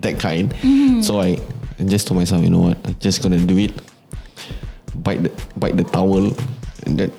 [0.00, 0.52] that kind.
[0.62, 1.00] Hmm.
[1.02, 1.38] So I,
[1.78, 3.72] I just told myself, you know what, I'm just gonna do it.
[5.04, 6.32] Bite the bite the towel,
[6.88, 7.12] and then.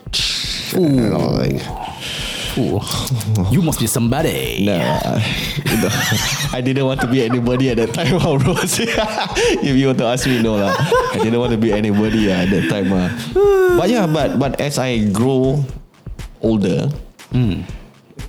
[0.74, 1.62] you know, like,
[2.58, 2.82] Ooh.
[3.52, 4.66] you must be somebody.
[4.66, 5.22] Nah,
[5.64, 5.90] you know,
[6.52, 8.56] I didn't want to be anybody at that time, ah, bro.
[8.60, 10.74] if you were to ask me, no lah.
[11.14, 13.08] I didn't want to be anybody ah, at that time, ah.
[13.78, 15.64] But yeah, but but as I grow
[16.42, 16.90] older,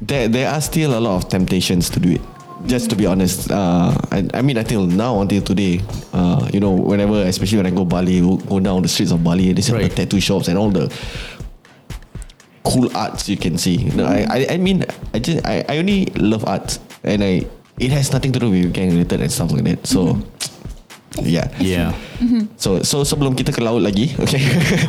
[0.00, 2.24] there there are still a lot of temptations to do it.
[2.66, 5.80] Just to be honest, uh, I, I mean until now, until today,
[6.12, 9.52] uh, you know, whenever, especially when I go Bali, go down the streets of Bali,
[9.52, 9.90] they have the Right.
[9.94, 10.92] tattoo shops and all the
[12.64, 13.84] cool arts you can see.
[13.94, 17.46] No, I, I I mean I just I, I only love art and I
[17.78, 19.86] it has nothing to do with gang related and stuff like that.
[19.86, 20.18] So
[21.22, 21.46] yeah.
[21.56, 21.92] Yeah.
[22.56, 24.40] So so sebelum kita ke laut lagi, okay.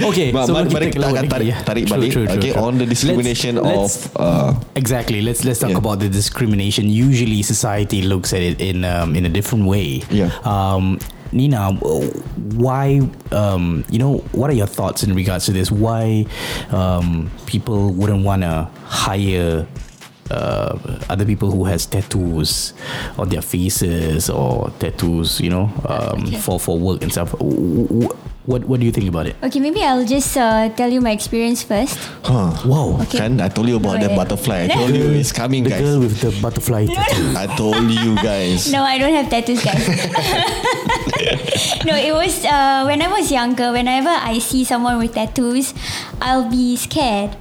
[0.02, 1.60] Okay, Ba- sebelum ba- kita mari ke kita akan lagi, tarik, yeah.
[1.64, 2.64] tarik True, balik true, true, okay true.
[2.64, 5.20] on the discrimination Let's- of uh, Exactly.
[5.22, 5.82] Let's let's talk Yeah.
[5.84, 6.88] about the discrimination.
[6.88, 10.04] Usually, society looks at it in um, in a different way.
[10.10, 10.32] Yeah.
[10.44, 11.00] Um,
[11.36, 11.76] Nina,
[12.56, 13.04] why?
[13.36, 15.68] Um, you know, what are your thoughts in regards to this?
[15.68, 16.24] Why
[16.72, 19.68] um, people wouldn't want to hire
[20.32, 20.76] uh,
[21.10, 22.74] other people who has tattoos
[23.18, 26.38] on their faces or tattoos, you know, um, Okay.
[26.38, 27.32] for for work and stuff.
[27.40, 28.16] W- w-
[28.48, 29.36] What what do you think about it?
[29.44, 32.00] Okay, maybe I'll just uh, tell you my experience first.
[32.24, 32.56] huh.
[32.64, 32.96] Wow.
[33.04, 33.20] Okay.
[33.20, 34.16] Kan I told you about the yeah.
[34.16, 34.64] butterfly.
[34.64, 35.84] I told you it's coming The guys.
[35.84, 37.36] girl with the butterfly tattoo.
[37.36, 38.72] I told you guys.
[38.72, 39.84] No, I don't have tattoos, guys.
[41.84, 43.72] no, it was uh, when I was younger.
[43.76, 45.76] Whenever I see someone with tattoos,
[46.24, 47.36] I'll be scared.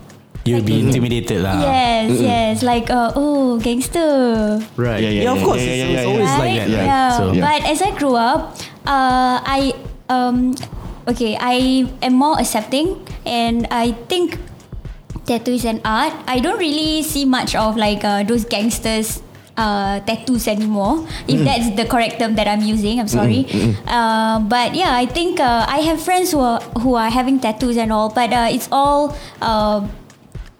[0.46, 1.58] You'll be intimidated lah.
[1.60, 4.62] Yes, yes, like uh, oh, gangster.
[4.78, 5.02] Right.
[5.02, 5.62] Yeah, yeah, of yeah, course.
[5.62, 6.38] yeah, it's, yeah, it's yeah, always yeah.
[6.38, 6.86] like that, right?
[6.86, 7.08] Yeah.
[7.18, 7.42] So, Yeah.
[7.42, 8.40] But as I grew up,
[8.86, 9.74] uh, I
[10.08, 10.54] um,
[11.08, 14.38] okay, I am more accepting, and I think
[15.26, 16.14] tattoo is an art.
[16.26, 19.22] I don't really see much of like uh, those gangsters
[19.56, 21.06] uh, tattoos anymore.
[21.26, 23.46] If that's the correct term that I'm using, I'm sorry.
[23.86, 27.76] Uh, but yeah, I think uh, I have friends who are who are having tattoos
[27.76, 29.86] and all, but uh, it's all uh,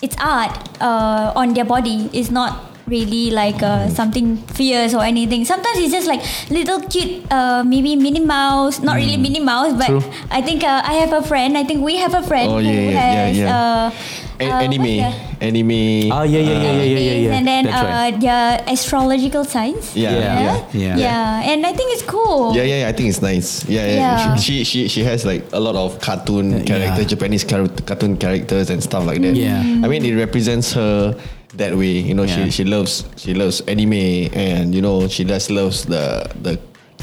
[0.03, 2.11] it's art uh, on their body.
[2.13, 5.45] It's not really like uh, something fierce or anything.
[5.45, 8.81] Sometimes it's just like little cute, uh, maybe Minnie Mouse.
[8.81, 10.03] Not really Minnie Mouse, but True.
[10.31, 11.59] I think uh, I have a friend.
[11.59, 13.37] I think we have a friend Oh, who yeah, yeah, has.
[13.37, 13.57] yeah, yeah.
[13.57, 13.91] Uh,
[14.39, 16.13] A- uh, anime, what's anime.
[16.13, 17.35] Ah, yeah, yeah, yeah, yeah, yeah, yeah, yeah.
[17.41, 18.21] And then That's uh, right.
[18.21, 19.97] their astrological signs.
[19.97, 20.21] Yeah, Yeah.
[20.21, 20.57] yeah.
[20.73, 20.97] Yeah.
[20.99, 22.55] Yeah, and I think it's cool.
[22.55, 23.65] Yeah, yeah, yeah, I think it's nice.
[23.65, 23.97] Yeah, yeah.
[23.97, 24.37] Yeah.
[24.37, 27.17] She, she she has like a lot of cartoon characters, yeah.
[27.17, 29.35] Japanese char- cartoon characters and stuff like that.
[29.35, 29.57] Yeah.
[29.83, 31.17] I mean, it represents her
[31.59, 31.99] that way.
[32.01, 32.45] You know, Yeah.
[32.47, 36.59] she she loves she loves anime and you know she just loves the the.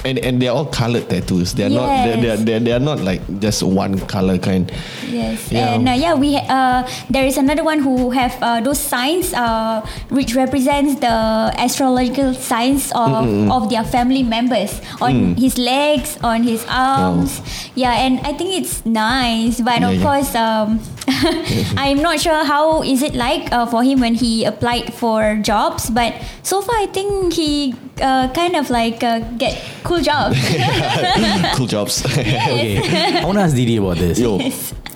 [0.05, 1.53] And, and they're all colored tattoos.
[1.53, 4.69] They're not they're, they're, they're, they're not like just one color kind.
[5.07, 5.75] Yes, Yeah.
[5.75, 6.49] and uh, yeah, we ha-
[6.83, 9.79] uh, there is another one who have uh, those signs uh,
[10.09, 11.07] which represents the
[11.55, 17.39] astrological signs of, of their family members on his legs, on his arms.
[17.75, 20.03] Yeah, and I think it's nice, but Yeah, of yeah.
[20.03, 20.81] course, um,
[21.77, 25.89] I'm not sure how is it like uh, for him when he applied for jobs.
[25.89, 30.37] But so far, I think he uh, kind of like uh, get cool jobs.
[31.55, 32.05] cool jobs.
[32.05, 33.19] Okay.
[33.21, 34.19] I want to ask Didi about this.
[34.19, 34.39] Yo.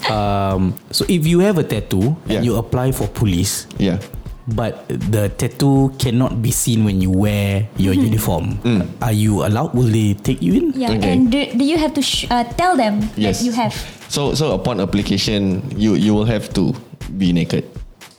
[0.09, 2.37] Um, so if you have a tattoo Yeah.
[2.37, 3.99] and you apply for police, Yeah.
[4.47, 8.59] but the tattoo cannot be seen when you wear your uniform,
[9.01, 9.73] are you allowed?
[9.75, 10.65] Will they take you in?
[10.79, 11.11] yeah, Okay.
[11.11, 13.39] and do, do you have to sh- uh, tell them Yes.
[13.39, 13.75] that you have?
[14.07, 16.71] So so upon application, you you will have to
[17.19, 17.67] be naked.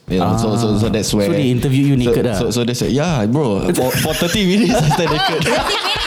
[0.09, 1.27] You know, so, so so that's where.
[1.27, 2.35] So they interview you naked so, ah?
[2.39, 5.43] So, so they say, yeah, bro, for, for 30 minutes I stay naked.
[5.45, 5.59] 30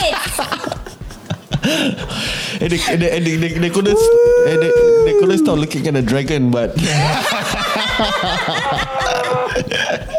[0.02, 0.38] minutes.
[2.60, 3.98] and they, and they, and they, they, they couldn't
[4.48, 4.70] and they,
[5.06, 6.74] they couldn't stop looking at the dragon, but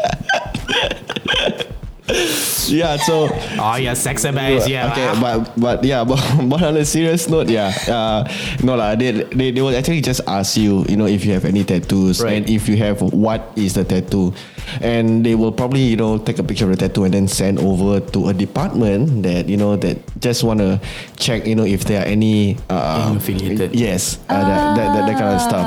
[2.68, 2.96] yeah.
[2.96, 4.90] So Oh yeah, sex base, yeah.
[4.92, 8.24] Okay, but but yeah, but, but on a serious note, yeah, uh,
[8.62, 8.94] no lah.
[8.94, 12.22] They, they they will actually just ask you, you know, if you have any tattoos
[12.22, 12.38] Right.
[12.38, 14.32] and if you have, what is the tattoo,
[14.80, 17.58] and they will probably you know take a picture of the tattoo and then send
[17.58, 20.80] over to a department that you know that just want to
[21.16, 23.74] check, you know, if there are any uh, affiliated.
[23.74, 25.66] Yes, uh, that, that, that that kind of stuff.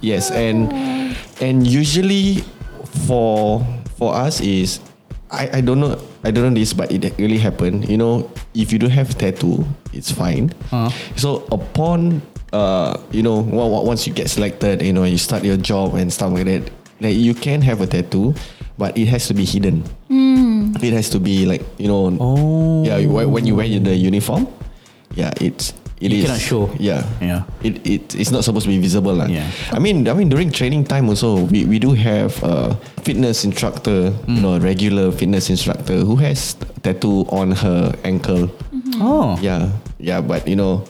[0.00, 0.72] Yes, and
[1.40, 2.44] and usually
[3.06, 3.64] for
[3.98, 4.80] for us is
[5.32, 8.70] I, I don't know I don't know this but it really happened you know if
[8.72, 10.92] you don't have tattoo it's fine Uh.
[11.16, 12.20] so upon
[12.52, 15.94] uh you know on- on- once you get selected you know you start your job
[15.96, 16.68] and stuff like that
[17.00, 18.34] like you can have a tattoo
[18.76, 19.82] but it has to be hidden
[20.84, 22.84] it has to be like you know Oh.
[22.84, 24.46] yeah when you wear the uniform
[25.16, 26.62] yeah it's it You is- cannot show.
[26.82, 27.46] yeah Yeah.
[27.62, 29.30] it, it it's not supposed to be visible lah.
[29.30, 29.46] Yeah.
[29.70, 32.74] I mean I mean during training time also we, we do have a
[33.06, 34.42] fitness instructor you mm.
[34.42, 38.98] know a regular fitness instructor who has tattoo on her ankle mm-hmm.
[38.98, 39.38] Oh.
[39.38, 39.70] yeah
[40.02, 40.82] yeah but you know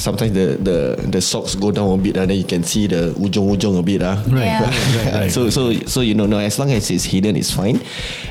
[0.00, 3.12] sometimes the the the socks go down a bit and then you can see the
[3.20, 4.16] ujung-ujung a bit ah.
[4.32, 4.48] Right.
[4.48, 4.64] Yeah.
[4.64, 5.30] right, right.
[5.36, 7.84] so so so you know no as long as it's hidden it's fine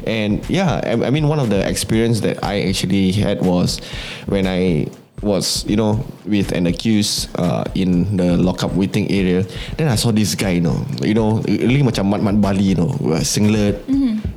[0.09, 3.77] and yeah I, I mean one of the experience that I actually had was
[4.25, 4.89] when I
[5.21, 9.43] was you know with an accused uh, in the lockup waiting area.
[9.77, 12.95] Then I saw this guy you know you know really macam mat-mat Bali you know
[12.99, 13.83] with a singlet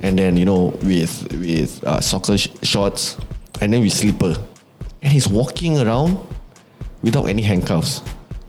[0.03, 3.17] and then you know with with uh, soccer sh- shorts.
[3.63, 4.35] And then with slipper.
[5.07, 6.19] And he's walking around
[7.03, 8.03] without any handcuffs.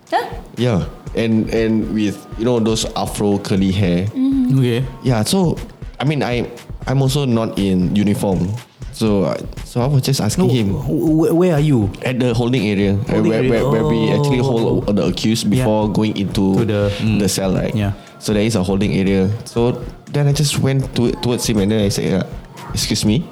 [0.10, 0.26] Huh?
[0.58, 0.90] yeah.
[1.14, 4.10] And and with you know those afro curly hair.
[4.58, 4.82] Okay.
[5.06, 5.54] yeah, so
[6.02, 6.50] I mean I
[6.90, 8.50] I'm also not in uniform.
[8.94, 11.90] So uh, so I was just asking No, him wh- where are you?
[12.06, 13.50] at the holding area, Holding where, area.
[13.50, 14.54] Where, where we actually Oh.
[14.86, 17.18] hold the accused before going into To the- mm.
[17.20, 17.74] the cell, right?
[17.74, 17.94] Yeah.
[18.20, 19.30] So there is a holding area.
[19.46, 19.82] So
[20.14, 22.28] then I just went to, towards him and then I said, uh,
[22.72, 23.26] "Excuse me,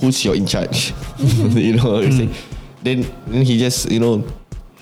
[0.00, 0.94] who's your in charge?"
[1.52, 1.98] you know.
[1.98, 2.30] I say-
[2.78, 4.22] Then then he just you know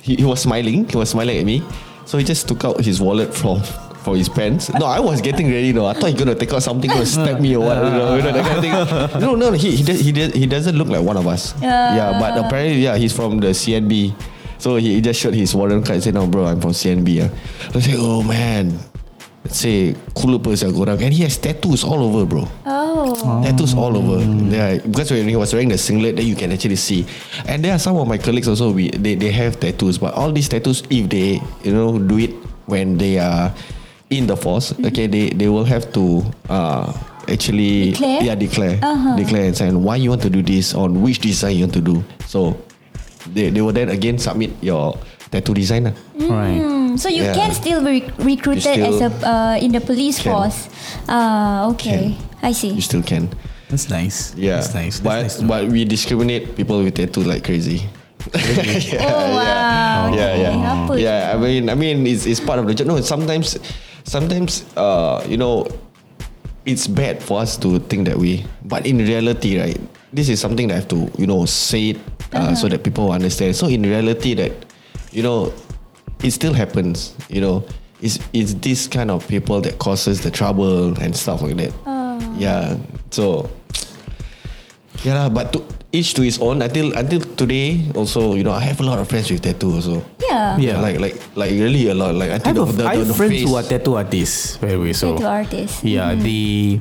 [0.05, 0.85] he, he was smiling.
[0.85, 1.65] He was smiling at me.
[2.05, 3.65] So he just took out his wallet from
[4.07, 4.71] from his pants.
[4.71, 5.75] No, I was getting ready.
[5.75, 7.75] No, I thought he gonna take out something, gonna stab me or what.
[7.83, 9.21] You know, you know that kind of thing.
[9.21, 11.59] No, no, he he does- he, does- he doesn't look like one of us.
[11.59, 14.15] yeah, yeah, but apparently, yeah, he's from the CNB.
[14.63, 17.09] So he, he just showed his warrant card and said, no bro, I'm from CNB.
[17.27, 17.29] Yeah.
[17.75, 18.79] I say, oh man.
[19.45, 20.99] Let's say, cool apa sia korang.
[20.99, 22.49] And he has tattoos all over bro.
[22.67, 23.15] Oh.
[23.47, 24.19] Tattoos all over.
[24.51, 27.07] Yeah, because when he was wearing the singlet, then you can actually see.
[27.47, 28.73] And there are some of my colleagues also.
[28.75, 32.35] We they, they have tattoos, but all these tattoos, if they you know do it
[32.67, 33.55] when they are
[34.11, 36.93] in the force, okay, they they will have to uh
[37.27, 38.23] actually Declare?
[38.23, 39.19] yeah declare Uh-huh.
[39.19, 41.83] declare and say why you want to do this on which design you want to
[41.83, 42.05] do.
[42.31, 42.55] So
[43.35, 44.95] they they will then again submit your
[45.35, 45.91] tattoo design.
[45.91, 45.95] lah.
[46.23, 46.63] Right.
[47.03, 47.35] So you Yeah.
[47.35, 50.31] can still be recruited You as a uh, in the police can.
[50.33, 50.71] force.
[51.11, 52.15] Ah, okay.
[52.15, 52.47] Can.
[52.47, 52.71] I see.
[52.73, 53.27] You still can.
[53.67, 54.31] That's nice.
[54.39, 55.03] Yeah, That's nice.
[55.03, 57.83] That's but nice but we discriminate people with tattoo like crazy.
[58.35, 60.15] yeah, Oh wow.
[60.15, 60.55] yeah, yeah,
[60.87, 61.03] Apa tu?
[61.03, 61.35] yeah.
[61.35, 62.87] I mean, I mean, it's it's part of the job.
[62.91, 63.59] No, sometimes,
[64.07, 65.67] sometimes, uh, you know,
[66.65, 68.45] it's bad for us to think that way.
[68.65, 69.79] But in reality, right,
[70.13, 71.99] this is something that I have to, you know, say it
[72.33, 73.55] uh, so that people understand.
[73.55, 74.53] So in reality, that
[75.13, 75.53] you know,
[76.23, 77.15] it still happens.
[77.29, 77.65] You know,
[78.01, 81.73] it's it's this kind of people that causes the trouble and stuff like that.
[82.39, 82.77] Yeah.
[83.11, 83.51] So
[85.07, 85.63] yeah, but to
[85.95, 86.61] each to his own.
[86.61, 90.03] Until until today, also, you know, I have a lot of friends with tattoo also.
[90.19, 90.59] Yeah.
[90.59, 90.83] Yeah.
[90.83, 92.19] Like like like really a lot.
[92.19, 93.47] Like I until have, the, the, I have the, friends face.
[93.47, 94.59] who are tattoo artists.
[94.59, 95.85] By the way, so Tattoo artist.
[95.87, 96.27] yeah, mm-hmm.
[96.27, 96.81] the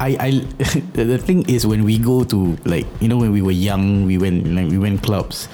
[0.00, 0.30] I I
[0.96, 4.18] the thing is when we go to like you know when we were young we
[4.18, 5.48] went like we went clubs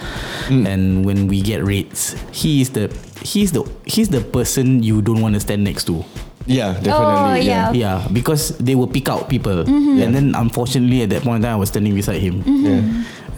[0.50, 0.66] mm.
[0.66, 2.90] and when we get rates he is the
[3.22, 6.02] he's the he's the person you don't want to stand next to
[6.46, 7.46] Yeah, Oh, definitely.
[7.46, 7.70] yeah.
[7.72, 11.54] yeah because they will pick out people and then unfortunately at that point in time
[11.54, 12.82] I was standing beside him Yeah.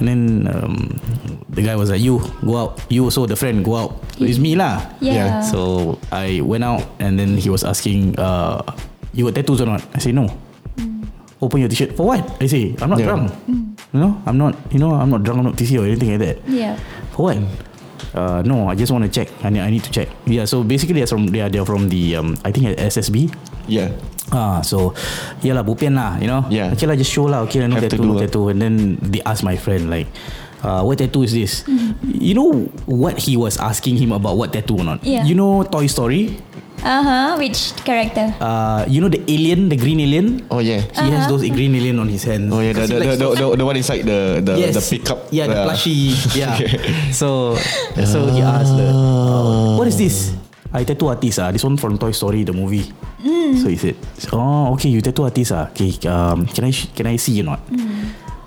[0.01, 0.75] and then um,
[1.53, 4.39] the guy was like you go out you also the friend go out so it's
[4.41, 5.45] me lah Yeah.
[5.45, 8.63] so I went out and then he was asking, uh,
[9.13, 10.31] "You got tattoos or not?" I say no.
[11.43, 12.25] Open your t-shirt for what?
[12.41, 13.13] I say I'm not Yeah.
[13.13, 13.29] drunk.
[13.93, 14.57] You know, I'm not.
[14.73, 16.37] You know, I'm not drunk, I'm not TC or anything like that.
[16.49, 16.75] Yeah.
[17.13, 17.39] For what?
[18.15, 19.29] Uh, no, I just want to check.
[19.43, 20.09] I need, I need to check.
[20.27, 23.35] Yeah, so basically they're from they are they're from the um, I think SSB.
[23.67, 23.91] Yeah.
[24.33, 24.95] Ah, so
[25.43, 26.47] yeah lah, bupian lah, you know.
[26.49, 26.73] Yeah.
[26.73, 27.45] Okay lah, just show lah.
[27.47, 28.49] Okay, lah, no Have to tattoo, no tattoo.
[28.49, 30.09] And then they asked my friend like,
[30.63, 31.67] uh, what tattoo is this?
[32.03, 35.05] You know what he was asking him about what tattoo or not?
[35.05, 35.25] Yeah.
[35.27, 36.39] You know Toy Story?
[36.85, 37.29] Uh huh.
[37.41, 38.29] Which character?
[38.37, 40.45] Uh, you know the alien, the green alien?
[40.53, 40.85] Oh yeah.
[40.85, 42.53] He has those green alien on his hand.
[42.53, 42.77] Oh yeah.
[42.77, 44.77] The the, he the, the, the, the one inside the the, yes.
[44.77, 45.33] the pickup.
[45.33, 46.13] Yeah, the uh, plushie.
[46.37, 46.61] Yeah.
[47.11, 47.57] so
[48.05, 50.37] so he asked the, uh, what is this?
[50.77, 51.49] I tattoo artist ah.
[51.49, 52.93] This one from Toy Story the movie.
[53.57, 53.97] So he said,
[54.37, 55.73] oh okay, you tattoo artist ah.
[55.73, 57.65] Okay, um, can I sh- can I see or not?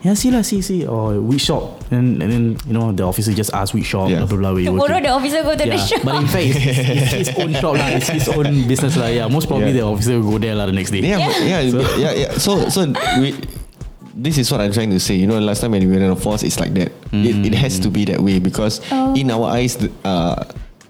[0.07, 0.87] Yeah, see lah, see, see.
[0.87, 1.83] Oh, which shop?
[1.91, 4.07] And, and then you know the officer just asked which shop.
[4.07, 4.23] Yeah.
[4.23, 4.53] Blah blah blah.
[4.55, 5.03] where Tomorrow working.
[5.03, 5.99] the officer go to the shop.
[6.07, 7.91] but in fact, it's, it's his own shop lah.
[7.91, 9.11] It's his own business lah.
[9.11, 9.83] Yeah, most probably Yeah.
[9.83, 11.03] the officer will go there lah the next day.
[11.03, 11.59] Yeah, but- yeah,
[11.99, 12.31] yeah, yeah.
[12.39, 12.87] So, so
[13.19, 13.35] we.
[14.17, 15.13] This is what I'm trying to say.
[15.13, 16.89] You know, last time when we were in the force, it's like that.
[17.13, 19.13] It, it has to be that way because Oh.
[19.13, 20.41] in our eyes, uh,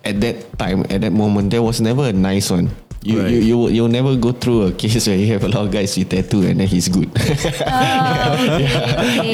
[0.05, 2.69] at that time, at that moment, there was never a nice one.
[3.07, 3.31] You, Right.
[3.31, 5.71] you you will- you'll never go through a case where you have a lot of
[5.71, 7.07] guys with tattoo and then he's good.
[7.23, 7.55] Okay.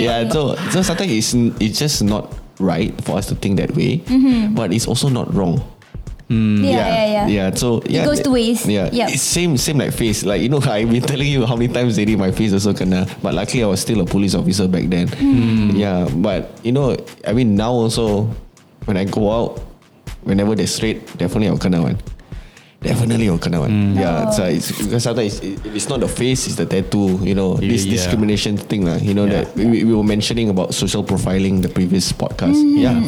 [0.05, 0.29] yeah.
[0.29, 2.29] So so sometimes it's it's just not
[2.62, 4.01] right for us to think that way,
[4.53, 5.62] but it's also not wrong.
[6.29, 7.27] Yeah, yeah, yeah.
[7.27, 8.65] Yeah, so yeah, it goes two ways.
[8.65, 9.13] Yeah, Yep.
[9.13, 10.25] it's same same like face.
[10.25, 12.73] Like you know, I've been telling you how many times they already my face also
[12.73, 13.05] kena.
[13.21, 15.09] But luckily, I was still a police officer back then.
[15.13, 15.77] Hmm.
[15.77, 18.29] Yeah, but you know, I mean now also,
[18.86, 19.62] when I go out,
[20.25, 21.97] whenever they're straight, definitely I'll kena one.
[22.84, 23.96] Definitely I'll kena one.
[23.96, 27.19] Yeah, so it's because sometimes it, it's not the face, it's the tattoo.
[27.24, 27.96] You know, this Yeah.
[27.96, 29.00] discrimination thing, lah.
[29.00, 29.43] You know Yeah.
[29.48, 32.60] that we, we were mentioning about social profiling the previous podcast.
[32.60, 32.84] Mm-hmm.
[32.84, 33.00] Yeah.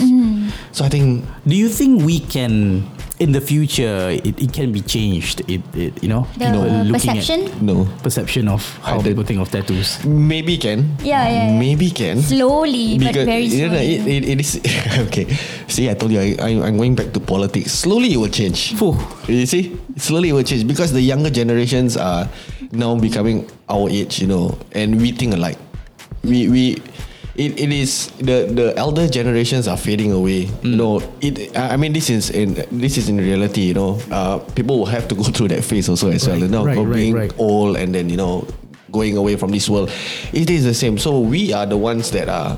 [0.71, 2.83] So I think Do you think we can,
[3.19, 5.41] in the future, it, it can be changed?
[5.49, 6.49] It, it you know, The
[6.83, 7.39] looking perception?
[7.47, 7.87] at no.
[8.03, 10.03] perception of how I did- people think of tattoos.
[10.05, 10.97] Maybe can.
[11.03, 11.59] Yeah, yeah, yeah.
[11.59, 12.21] Maybe can.
[12.21, 13.95] Slowly, but very you know, slowly.
[13.95, 14.51] it, it, it is
[15.07, 15.25] okay.
[15.67, 17.71] See, I told you, I, I, I'm going back to politics.
[17.71, 18.75] Slowly, it will change.
[18.77, 18.97] Phew.
[19.27, 22.27] You see, slowly it will change because the younger generations are
[22.71, 25.57] now becoming our age, you know, and we think alike.
[26.23, 26.63] We we.
[27.35, 30.47] It, it is the the elder generations are fading away.
[30.63, 31.51] You know, it.
[31.57, 33.61] I mean, this is in this is in reality.
[33.61, 36.39] You know, uh, people will have to go through that phase also as well.
[36.39, 37.33] You know, right, of right, being right.
[37.37, 38.47] old and then you know
[38.91, 39.91] going away from this world.
[40.31, 40.97] It is the same.
[40.97, 42.57] So we are the ones that are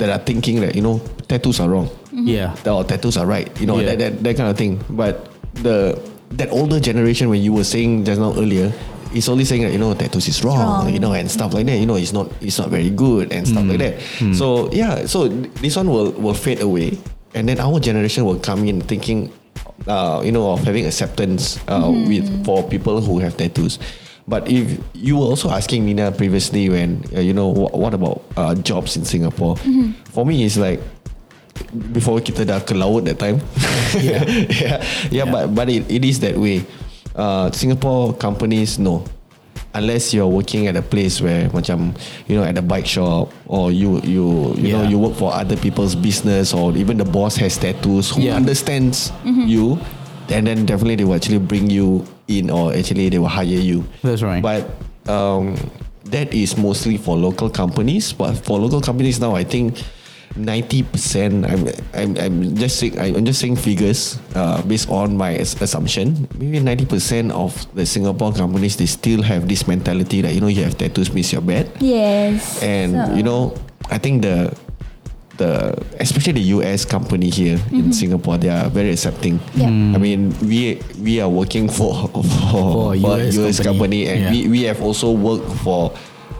[0.00, 1.90] that are thinking that you know tattoos are wrong.
[2.12, 2.56] Yeah.
[2.64, 3.48] Or tattoos are right.
[3.60, 3.92] You know Yeah.
[3.94, 4.80] that, that that kind of thing.
[4.88, 5.28] But
[5.60, 6.00] the
[6.40, 8.72] that older generation when you were saying just now earlier.
[9.12, 10.92] It's only saying that you know tattoos is wrong, wrong.
[10.92, 11.76] you know, and stuff like that.
[11.76, 13.94] You know, it's not it's not very good and stuff like that.
[14.34, 15.28] So yeah, so
[15.60, 16.96] this one will will fade away,
[17.36, 19.28] and then our generation will come in thinking,
[19.86, 23.76] uh, you know, of having acceptance uh, with for people who have tattoos.
[24.24, 28.22] But if you were also asking Nina previously when uh, you know what, what about
[28.38, 29.56] uh, jobs in Singapore,
[30.14, 30.78] for me it's like
[31.92, 33.42] before kita dah ke laut that time.
[33.92, 34.76] Yeah, yeah,
[35.12, 36.64] yeah, but but it, it is that way.
[37.14, 39.04] Uh, Singapore companies no,
[39.74, 41.92] unless you're working at a place where macam
[42.26, 44.88] you know at a bike shop or you you you know Yeah.
[44.88, 48.36] you work for other people's business or even the boss has tattoos who Yeah.
[48.36, 49.76] understands you,
[50.32, 53.84] and then definitely they will actually bring you in or actually they will hire you.
[54.00, 54.40] That's right.
[54.40, 54.72] But
[55.04, 55.56] um,
[56.08, 58.12] that is mostly for local companies.
[58.16, 59.84] But for local companies now, I think
[60.36, 65.60] 90% I'm, I'm, I'm just saying I'm just saying figures uh, based on my as-
[65.60, 70.48] assumption maybe 90% of the Singapore companies they still have this mentality that you know
[70.48, 72.62] you have tattoos means you're bad Yes.
[72.62, 73.54] and So- you know
[73.90, 74.54] I think the
[75.38, 79.66] the especially the US company here in Singapore they are very accepting Yeah.
[79.68, 84.08] I mean we we are working for for, For for US US, company, company.
[84.08, 84.30] and Yeah.
[84.30, 85.92] we, we have also worked for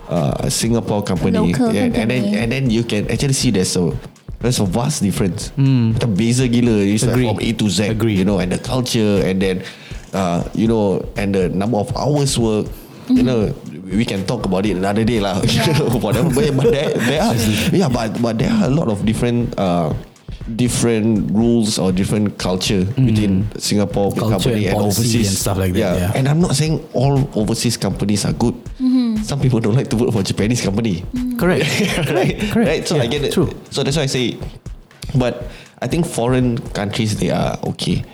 [0.09, 1.39] uh, a Singapore company.
[1.39, 2.39] Local and, and then company.
[2.39, 3.93] and then you can actually see there's a
[4.41, 5.51] there's a vast difference.
[5.55, 6.83] Macam beza gila.
[6.83, 8.15] It's like from A to Z Agree.
[8.19, 9.63] you know and the culture and then
[10.13, 12.67] uh, you know and the number of hours work.
[13.11, 13.51] You know
[13.93, 15.37] we can talk about it another day lah.
[16.01, 17.35] For them but, but there, there are
[17.75, 19.93] yeah but but there are a lot of different uh,
[20.57, 25.73] different rules or different culture within Singapore Culture company and and, overseas and stuff like
[25.75, 26.13] that, yeah.
[26.15, 28.55] and I'm not saying all overseas companies are good
[29.23, 31.05] some people don't like to work for Japanese company
[31.39, 31.63] Correct.
[32.11, 32.55] right, correct.
[32.57, 32.89] right.
[32.89, 33.33] So I Yeah, get it.
[33.33, 33.51] true.
[33.71, 34.37] So that's why I say,
[35.15, 35.47] but
[35.81, 38.05] I think foreign countries they are okay.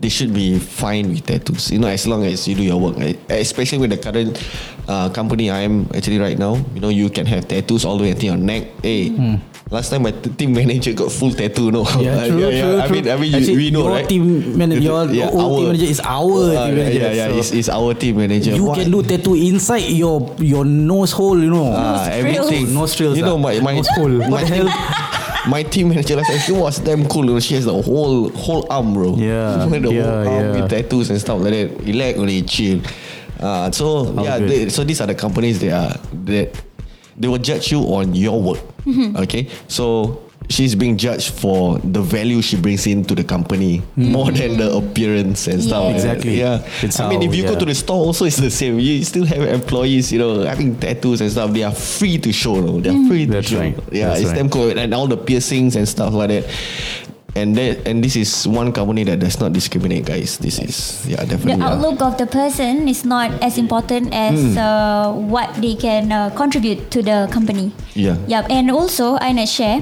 [0.00, 1.70] They should be fine with tattoos.
[1.70, 2.96] You know, as long as you do your work.
[2.96, 3.20] right?
[3.28, 4.32] Especially with the current
[4.88, 6.56] uh, company I am actually right now.
[6.72, 8.80] You know, you can have tattoos all the way until your neck.
[8.82, 9.12] Hey.
[9.70, 11.84] Last time my t- team manager got full tattoo, no?
[11.84, 12.00] Hmm.
[12.10, 12.96] Yeah, true, true, I true.
[12.96, 14.08] mean, I mean, Actually, you, we know, your right?
[14.08, 14.80] team manager,
[15.14, 16.98] your old team manager is our Uh, team manager.
[16.98, 18.50] Yeah, yeah, so it's, it's our team manager.
[18.56, 21.70] you What- can do tattoo inside your your nose hole, you know.
[21.70, 22.74] Ah, everything.
[22.74, 23.14] Nostrils.
[23.14, 23.46] You know, ah.
[23.46, 24.08] my my nose hole.
[24.26, 24.68] my, What the hell?
[25.48, 27.22] My team manager last time, she was damn cool.
[27.22, 29.16] Know, she has the whole whole arm, bro.
[29.16, 30.60] Yeah, the yeah, whole arm yeah.
[30.60, 31.80] with tattoos and stuff like that.
[31.84, 32.80] Relax, only chill.
[33.38, 36.62] Uh, so How yeah, they, so these are the companies they are that
[37.16, 38.60] they will judge you on your work.
[38.84, 39.16] Mm-hmm.
[39.16, 40.24] Okay, so.
[40.50, 45.46] She's being judged for the value she brings into the company more than the appearance
[45.46, 45.84] and stuff.
[45.84, 45.90] Yeah.
[45.92, 45.94] that.
[45.94, 46.38] Exactly.
[46.40, 46.68] Yeah.
[46.82, 47.58] It's I mean, how- if you go yeah.
[47.60, 48.80] to the store, also it's the same.
[48.80, 51.52] You still have employees, you know, having tattoos and stuff.
[51.52, 52.60] They are free to show.
[52.60, 52.80] No?
[52.80, 53.60] They are free to That's show.
[53.60, 53.78] right.
[53.92, 54.36] Yeah, That's it's right.
[54.38, 54.76] them cool.
[54.76, 56.44] And all the piercings and stuff like that.
[57.34, 60.38] And that and this is one company that does not discriminate, guys.
[60.38, 61.62] This is yeah, the definitely.
[61.62, 61.70] yeah.
[61.70, 64.58] outlook of the person is not as important as Hmm.
[64.58, 67.70] uh, what they can uh, contribute to the company.
[67.94, 68.18] Yeah.
[68.26, 68.50] Yep.
[68.50, 69.78] And also, I nak share.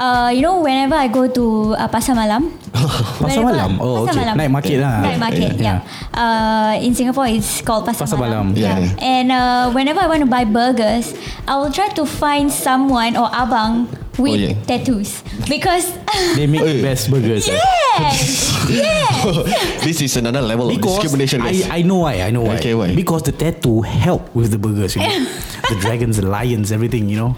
[0.00, 2.56] Uh, you know, whenever I go to uh, pasar malam.
[3.20, 3.76] Pasar malam?
[3.82, 4.20] Oh, pasar okay.
[4.24, 4.34] malam.
[4.38, 5.02] Night market lah.
[5.02, 5.52] Night market.
[5.58, 5.82] Yeah.
[5.84, 6.14] Yeah.
[6.14, 8.54] Uh, in Singapore, it's called pasar, Pasar malam.
[8.56, 8.94] Yeah, yeah.
[9.02, 11.12] And uh, whenever I want to buy burgers,
[11.44, 14.54] I will try to find someone or abang with Oh, yeah.
[14.68, 15.90] tattoos because
[16.36, 16.82] They make Oi.
[16.82, 17.46] best burgers.
[17.48, 19.84] yes, yes.
[19.84, 21.40] this is another level of Because discrimination.
[21.40, 21.68] guys.
[21.68, 22.56] I, I know why I know why.
[22.56, 22.94] Okay, why?
[22.94, 25.24] Because the tattoo help with the burgers, you know.
[25.70, 27.36] the dragons, the lions, everything, you know.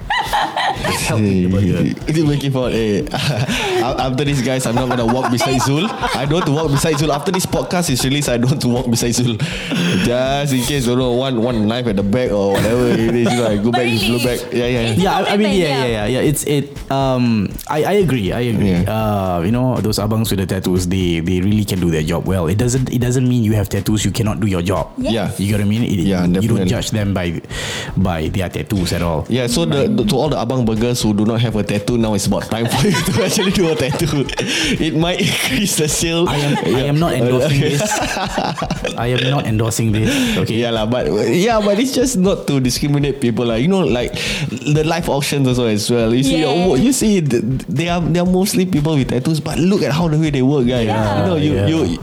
[0.73, 1.83] It help with the burger.
[2.09, 2.73] It is making fun.
[2.73, 3.05] Eh,
[3.83, 5.87] after this, guys, I'm not gonna walk beside Zul.
[6.17, 7.11] I don't want to walk beside Zul.
[7.15, 9.39] After this podcast is released, I don't want to walk beside Zul.
[10.05, 13.31] Just in case, you know, one one knife at the back or whatever it is.
[13.33, 14.41] You know, I go back, But you go really, back.
[14.53, 14.81] Yeah, yeah.
[14.93, 15.85] it's- Yeah, I, I mean, yeah, yeah.
[15.85, 16.29] yeah, yeah, yeah.
[16.31, 16.73] It's it.
[16.91, 18.33] Um, I, I agree.
[18.33, 18.71] I agree.
[18.71, 18.85] Yeah.
[18.91, 22.27] Uh, you know, those abangs with the tattoos, they they really can do their job
[22.27, 22.47] well.
[22.49, 24.91] It doesn't it doesn't mean you have tattoos, you cannot do your job.
[24.99, 25.31] Yeah.
[25.39, 25.85] You get what I mean?
[25.85, 27.41] It, Yeah, you don't judge them by
[27.97, 29.25] by their tattoos at all.
[29.29, 31.99] Yeah, so the, the to all the abang burgers who do not have a tattoo
[31.99, 34.25] now, it's about time for you to actually do a tattoo.
[34.79, 36.29] It might increase the sale.
[36.29, 37.83] I am I am not endorsing this.
[38.97, 40.11] I am not endorsing this.
[40.39, 40.63] Okay.
[40.63, 43.57] Yeah lah, but yeah, but it's just not to discriminate people lah.
[43.59, 44.13] You know, like
[44.51, 46.15] the live auctions also as well.
[46.15, 46.75] You see, Yeah.
[46.79, 50.07] you see, th- they are they are mostly people with tattoos, but look at how
[50.09, 50.87] the way they work, guys.
[50.87, 51.03] Yeah.
[51.03, 51.67] You know, you Yeah.
[51.67, 51.99] you.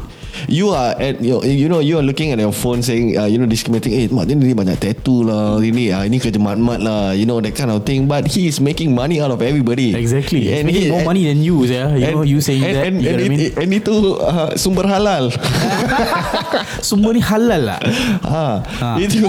[0.50, 3.38] You are at you, you know you are looking at your phone saying uh, you
[3.38, 7.14] know discriminating eh mak dia ni banyak tattoo lah ini ah ini kerja mat-mat lah
[7.14, 10.50] you know that kind of thing but he is making money out of everybody Exactly.
[10.50, 11.94] He's and making he, more money than you, yeah.
[11.94, 12.84] You know, you saying and, that.
[12.90, 13.42] and, you and, get what I mean?
[13.46, 15.30] it- and itu uh, sumber halal
[16.90, 17.80] Semua ni halal lah.
[18.26, 18.90] ha, Ha.
[18.98, 19.22] itu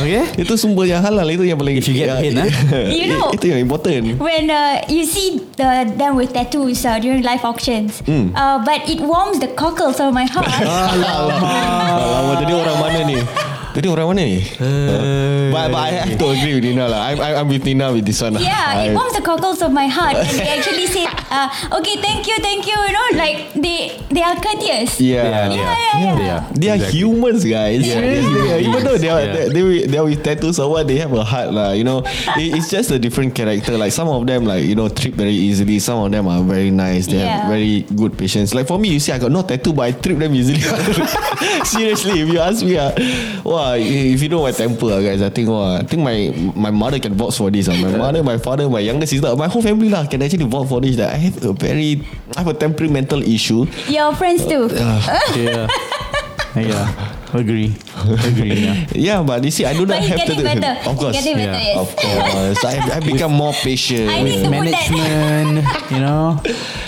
[0.00, 0.22] Okay.
[0.38, 2.48] itu sumber yang halal itu yang paling If you get ya, paid, ah.
[2.96, 7.20] You know- itu yang important when uh, you see the them with tattoos uh, during
[7.20, 8.30] live auctions, Hmm.
[8.32, 10.46] uh, but it warms the cockles of my heart.
[10.62, 12.38] Alamak.
[12.44, 13.16] Tadi orang mana ni
[13.74, 17.18] Tadi orang mana ni uh, but, but I have to agree with Nina lah I'm,
[17.18, 20.14] I'm with Nina with this one yeah, I, it warms the cockles of my heart,
[20.14, 21.48] and they actually say, uh,
[21.80, 25.00] "Okay, thank you, thank you." You know, like they they are courteous.
[25.00, 25.74] Yeah, yeah, yeah.
[25.74, 26.14] yeah.
[26.14, 26.42] They are.
[26.54, 26.98] They are Exactly.
[27.00, 27.80] humans, guys.
[27.82, 29.50] Yeah, Seriously, even though they are beings.
[29.54, 31.72] they, they, they are with tattoos or what, they have a heart, lah.
[31.72, 32.04] You know,
[32.38, 33.74] it, it's just a different character.
[33.78, 35.78] Like some of them, like you know, trip very easily.
[35.80, 37.06] Some of them are very nice.
[37.08, 37.48] They Yeah.
[37.48, 38.52] have very good patience.
[38.54, 40.60] Like for me, you see, I got no tattoo, but I trip them easily.
[41.64, 42.92] Seriously, if you ask me, uh,
[43.42, 46.70] wow, if you know my temper, ah, guys, I think, wow, I think my my
[46.70, 47.68] mother can vouch for this.
[47.68, 47.74] Uh.
[47.80, 50.80] My mother, my father, my younger sister, my whole family lah can actually vouch for
[50.84, 50.96] this.
[51.00, 52.04] That I have a very,
[52.36, 53.64] I have a temperamental issue.
[53.88, 54.68] Your friends too.
[55.34, 55.66] Yeah.
[56.56, 56.86] yeah.
[57.34, 57.74] Agree.
[58.30, 58.62] Agree.
[58.62, 58.86] Yeah.
[58.94, 60.78] Yeah, but you see, I do not But have to do better.
[60.86, 61.74] Of course, better, Yeah, yes.
[61.82, 62.60] of course.
[62.62, 64.06] I, I become more patient.
[64.06, 64.46] I need.
[64.46, 66.38] Management, you know,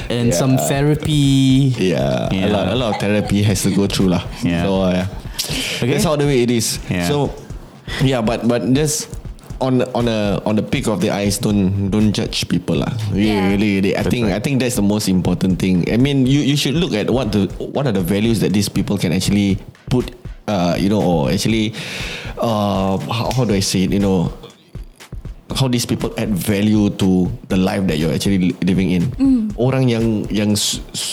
[0.07, 0.39] and Yeah.
[0.39, 1.75] some therapy.
[1.75, 2.47] Yeah, Yeah.
[2.47, 4.23] A, lot, a lot of therapy has to go through lah.
[4.47, 4.63] Yeah.
[4.63, 5.07] So uh, yeah.
[5.83, 5.93] Okay.
[5.93, 6.79] that's how the way it is.
[6.91, 7.07] Yeah.
[7.09, 7.33] So
[8.03, 9.09] yeah, but but just
[9.61, 12.93] on on a on the peak of the eyes, don't don't judge people lah.
[13.13, 13.49] Really, Yeah.
[13.53, 13.93] really, really.
[13.97, 15.85] I think I think that's the most important thing.
[15.93, 18.69] I mean, you you should look at what the what are the values that these
[18.69, 20.13] people can actually put.
[20.47, 21.75] Uh, you know, or actually,
[22.39, 23.91] uh, how, how do I say it?
[23.91, 24.31] You know,
[25.57, 29.09] how these people add value to the life that you're actually li- living in.
[29.57, 30.53] Orang yang yang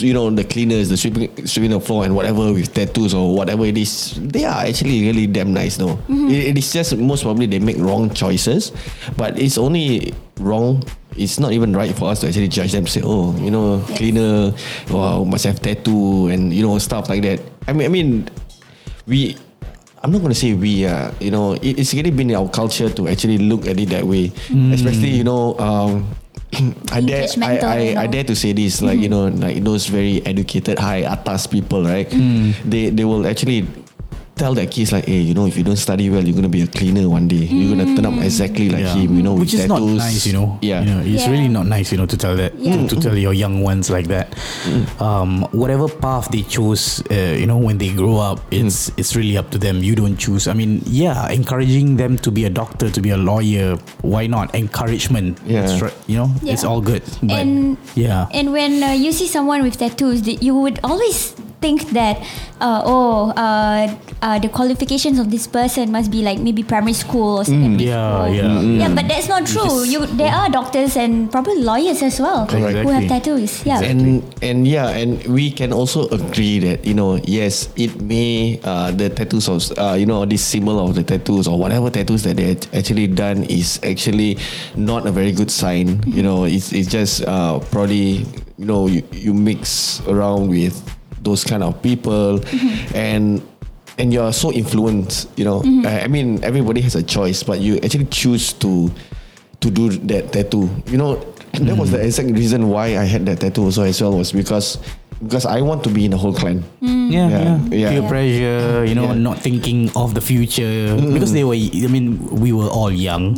[0.04, 3.64] you know the cleaners, the sweeping sweeping the floor and whatever with tattoos or whatever
[3.64, 5.96] it is, they are actually really damn nice though.
[6.12, 8.76] It, it is just most probably they make wrong choices,
[9.16, 10.12] but it's only
[10.44, 10.84] wrong.
[11.16, 12.90] It's not even right for us to actually judge them.
[12.90, 14.52] Say, oh, you know, cleaner,
[14.90, 17.40] wow, must have tattoo and you know stuff like that.
[17.70, 18.10] I mean, I mean,
[19.08, 19.38] we
[20.04, 22.90] I'm not going to say we uh, you know it, it's really been our culture
[22.92, 24.32] to actually look at it that way.
[24.76, 26.12] Especially you know um,
[26.92, 29.88] I dare I, I, you I dare to say this like you know like those
[29.88, 32.10] very educated high atas people right?
[32.68, 33.64] They they will actually
[34.36, 36.50] tell their kids like hey you know if you don't study well you're going to
[36.50, 38.96] be a cleaner one day you're going to turn up exactly like Yeah.
[38.96, 39.98] him you know which with is not tattoos.
[40.00, 40.58] nice, you know.
[40.62, 41.32] yeah you know, it's Yeah.
[41.32, 44.08] really not nice, you know, to tell that to, to tell your young ones like
[44.08, 44.34] that.
[45.00, 49.38] Um, whatever path they choose, uh, you know, when they grow up, it's it's really
[49.38, 49.84] up to them.
[49.84, 50.48] You don't choose.
[50.48, 54.54] I mean, yeah, encouraging them to be a doctor, to be a lawyer, why not?
[54.56, 55.70] Encouragement, Yeah.
[55.80, 57.04] Right, you know, it's all good.
[57.22, 61.36] But And- yeah, And when uh, you see someone with tattoos, that you would always
[61.64, 62.20] think that,
[62.60, 63.88] uh, oh, uh,
[64.20, 68.28] uh, the qualifications of this person must be like maybe primary school or secondary Yeah,
[68.28, 68.36] school.
[68.36, 68.60] yeah.
[68.84, 68.92] yeah.
[68.92, 69.88] But that's not true.
[69.88, 72.84] You, there are doctors and probably lawyers as well Correct.
[72.84, 73.64] who have tattoos.
[73.64, 73.80] Yeah.
[73.80, 78.92] And and yeah, and we can also agree that you know yes, it may uh,
[78.92, 82.36] the tattoos of uh, you know this symbol of the tattoos or whatever tattoos that
[82.36, 84.36] they actually done is actually
[84.76, 86.04] not a very good sign.
[86.04, 88.28] You know, it's it's just uh, probably
[88.60, 90.74] you know you, you mix around with
[91.24, 92.40] those kind of people
[92.96, 93.42] and
[93.98, 97.78] and you're so influenced you know I, I mean everybody has a choice but you
[97.84, 98.92] actually choose to
[99.62, 101.16] to do that tattoo you know
[101.54, 104.78] that was the exact reason why I had that tattoo also as well was because
[105.22, 107.90] because I want to be in the whole clan yeah, Yeah, yeah, yeah.
[107.94, 109.22] Peer pressure, you know, Yeah.
[109.30, 111.54] not thinking of the future because they were.
[111.56, 113.38] I mean, we were all young.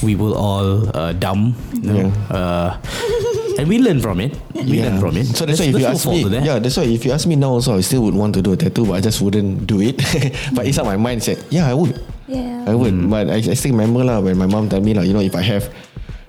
[0.00, 1.56] We were all uh, dumb.
[1.82, 2.08] You know?
[2.30, 2.78] uh,
[3.60, 4.32] and we learn from it.
[4.56, 5.28] We learn from it.
[5.36, 6.42] So that's why if you no ask me, that.
[6.44, 8.52] yeah, that's why if you ask me now also, I still would want to do
[8.52, 10.00] a tattoo, but I just wouldn't do it.
[10.56, 12.64] but inside my mind said, yeah, I would, Yeah.
[12.66, 12.96] I would.
[13.10, 15.34] But I, I still remember lah when my mom tell me like, you know, if
[15.36, 15.66] I have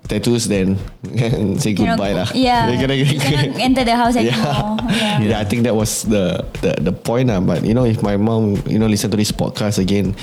[0.09, 0.75] tattoos, then
[1.61, 2.27] say goodbye go- lah.
[2.35, 2.67] Yeah.
[2.73, 4.33] You cannot- You cannot enter the house yeah.
[4.33, 4.77] anymore.
[4.91, 5.19] Yeah.
[5.21, 7.39] yeah, I think that was the the the point lah.
[7.39, 10.17] But you know, if my mom, you know, listen to this podcast again.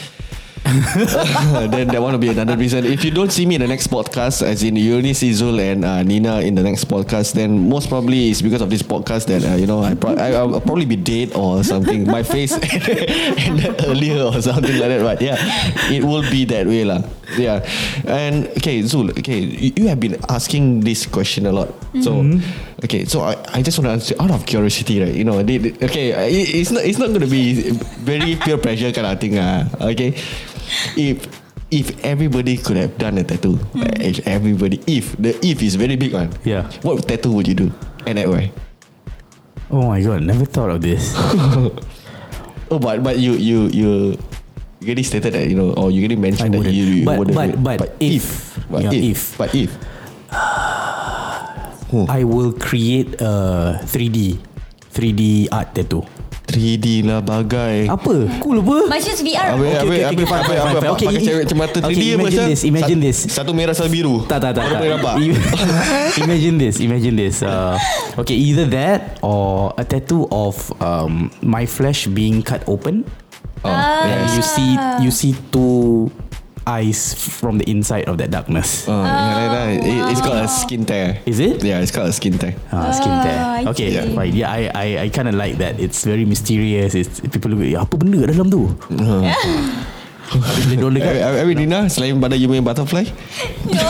[1.71, 2.85] then that one will be another reason.
[2.85, 5.59] If you don't see me in the next podcast, as in you only see Zul
[5.61, 9.27] and uh, Nina in the next podcast, then most probably it's because of this podcast
[9.27, 12.07] that uh, you know I, pro- I I'll probably be dead or something.
[12.07, 15.03] My face ended earlier or something like that.
[15.03, 15.37] But yeah,
[15.91, 17.03] it will be that way lah.
[17.37, 17.65] Yeah,
[18.07, 19.11] and okay, Zul.
[19.19, 21.73] Okay, you, you have been asking this question a lot.
[22.03, 22.23] So
[22.85, 25.15] okay, so I, I just want to answer out of curiosity, right?
[25.15, 27.73] You know, they, they- okay, it, it's not it's not going to be
[28.05, 29.39] very peer pressure kind of thing.
[29.39, 30.15] Uh, okay,
[30.97, 31.27] if
[31.71, 33.59] if everybody could have done a tattoo,
[34.01, 36.71] if everybody, if the if is very big one, Yeah.
[36.83, 37.73] what tattoo would you do
[38.07, 38.51] and at where?
[39.71, 41.13] Oh my god, never thought of this.
[42.71, 43.89] Oh, but but you you you.
[44.79, 47.35] You already stated that you know, or you already mentioned that you, you But- wouldn't
[47.35, 47.59] but- it.
[47.81, 48.61] but if.
[48.71, 49.39] but Yeah, if, if.
[49.41, 49.51] but
[51.89, 53.33] if, I will create a
[53.85, 54.39] 3D
[54.93, 56.05] 3D art tattoo.
[56.49, 57.93] 3D lah bagai.
[57.93, 58.41] Apa?
[58.41, 58.97] Cool apa?
[58.97, 59.53] Use VR.
[59.53, 60.93] Habis, Okay, okay, okay, fine, habis, fine.
[60.97, 63.19] Okay, pakai cermin cermin 3D okay, imagine this, imagine Sat- this.
[63.29, 64.25] Satu merah, satu biru.
[64.25, 64.81] Tak tak tak tak.
[64.81, 65.15] nampak?
[66.25, 67.45] Imagine this, imagine this.
[67.45, 67.77] Uh,
[68.17, 73.05] okay, either that or a tattoo of um, my flesh being cut open.
[73.61, 74.33] Oh, And yes.
[74.39, 74.71] you see
[75.05, 76.09] you see two
[76.69, 78.85] eyes from the inside of that darkness.
[78.85, 79.69] Oh, yeah, like that.
[79.81, 81.17] It, it's called a skin tear.
[81.25, 81.65] Is it?
[81.65, 82.53] Yeah, it's called a skin tear.
[82.69, 83.39] Ah, skin Ah, tear.
[83.41, 84.13] I Okay, see.
[84.13, 84.33] fine.
[84.37, 85.81] Yeah, I I, I kind of like that.
[85.81, 86.93] It's very mysterious.
[86.93, 88.69] It's people look, "Ya, apa benda kat dalam tu?
[90.29, 93.01] Bila diorang dekat, Habis habis Dina, selain pada you punya butterfly,
[93.73, 93.81] No.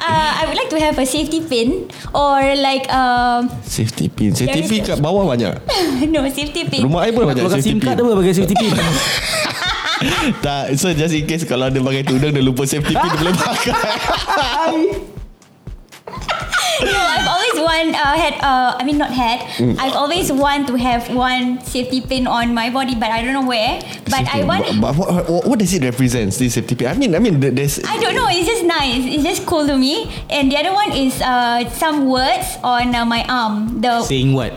[0.00, 4.32] uh, I would like to have a safety pin or like um safety pin.
[4.32, 5.60] Safety pin kat bawah banyak.
[6.08, 6.88] no safety pin.
[6.88, 7.84] Rumah I pun banyak SIM pin.
[7.84, 8.72] card apa pakai safety pin?
[10.46, 13.34] Tak, so just in case kalau dia pakai tudung dia lupa safety pin dia boleh
[13.42, 13.72] pakai.
[16.78, 19.42] No, I've always want uh, had uh, I mean not had.
[19.58, 19.74] Mm.
[19.82, 23.42] I've always want to have one safety pin on my body, but I don't know
[23.42, 23.82] where.
[24.06, 24.62] But I want.
[24.78, 26.30] But, but what, what, what does it represent?
[26.38, 26.86] This safety pin.
[26.86, 27.82] I mean, I mean, th- there's.
[27.82, 28.30] I don't know.
[28.30, 29.02] It's just nice.
[29.02, 30.06] It's just cool to me.
[30.30, 33.82] And the other one is uh, some words on uh, my arm.
[33.82, 34.54] The Saying what?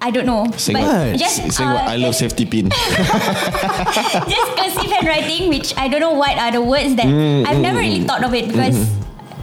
[0.00, 0.46] I don't know.
[0.56, 1.18] Saying but what?
[1.18, 1.60] just what?
[1.60, 2.70] uh, I love safety pin.
[2.70, 8.04] just cursive handwriting, which I don't know what are the words that I've never really
[8.04, 8.78] thought of it because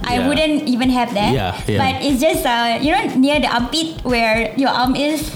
[0.03, 0.28] I Yeah.
[0.28, 1.34] wouldn't even have that.
[1.34, 1.78] Yeah, yeah.
[1.82, 5.32] But it's just uh, you know near the armpit where your arm is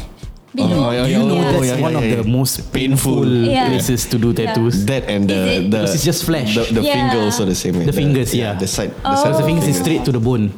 [0.58, 0.66] Oh,
[1.06, 2.16] you know yeah, that's yeah, yeah, one of yeah.
[2.16, 3.22] the most Painful.
[3.22, 4.82] places to do tattoos?
[4.90, 6.58] that and the the it's just flesh.
[6.58, 6.94] The, the Yeah.
[6.98, 7.78] finger also the same.
[7.78, 7.86] way.
[7.86, 8.58] The fingers, yeah.
[8.58, 8.90] The side.
[8.90, 10.50] The Because side the of fingers is straight to the bone,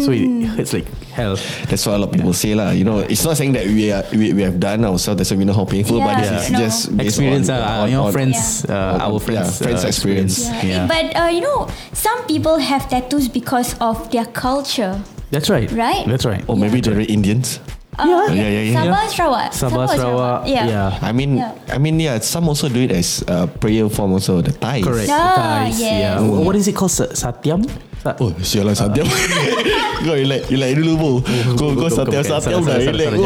[0.00, 0.24] so it
[0.56, 1.36] hurts like hell.
[1.68, 2.72] That's what a lot of people say lah.
[2.72, 5.20] You know, it's not saying that we are we, we have done ourselves.
[5.20, 6.00] That's why we know how painful.
[6.00, 6.58] but Yeah, this is no.
[6.64, 9.92] just based Experience, on, uh, on- you know, friends, uh, our yeah, friends, friends uh,
[9.92, 10.34] experience.
[10.64, 10.88] Yeah.
[10.88, 14.96] But uh, you know, some people have tattoos because of their culture,
[15.34, 15.68] That's right.
[15.68, 16.06] Right?
[16.08, 16.40] That's right.
[16.48, 17.60] Or maybe they're Indians.
[17.94, 18.74] Uh, Yeah, yeah, yeah, yeah.
[18.74, 19.50] Sabah, Sarawak.
[19.54, 20.40] Sabah, Sarawak.
[20.50, 20.66] Yeah.
[20.66, 20.98] Yeah.
[21.02, 21.54] I mean, Yeah.
[21.70, 22.18] I mean, yeah.
[22.18, 24.12] Some also do it as a prayer form.
[24.18, 24.82] Also, the Thais.
[24.82, 25.06] Correct.
[25.10, 25.92] Ah, Ties, yes.
[26.02, 26.18] yeah.
[26.18, 26.42] Mm.
[26.42, 26.90] What is it called?
[26.90, 27.62] Sa- Satyam?
[28.04, 29.08] Sa- Oh, sialah Satyam.
[30.04, 31.12] Kau relax, relax dulu bu.
[31.56, 32.20] Kau kau Satyam.
[32.20, 33.24] Satyam dah relax bu.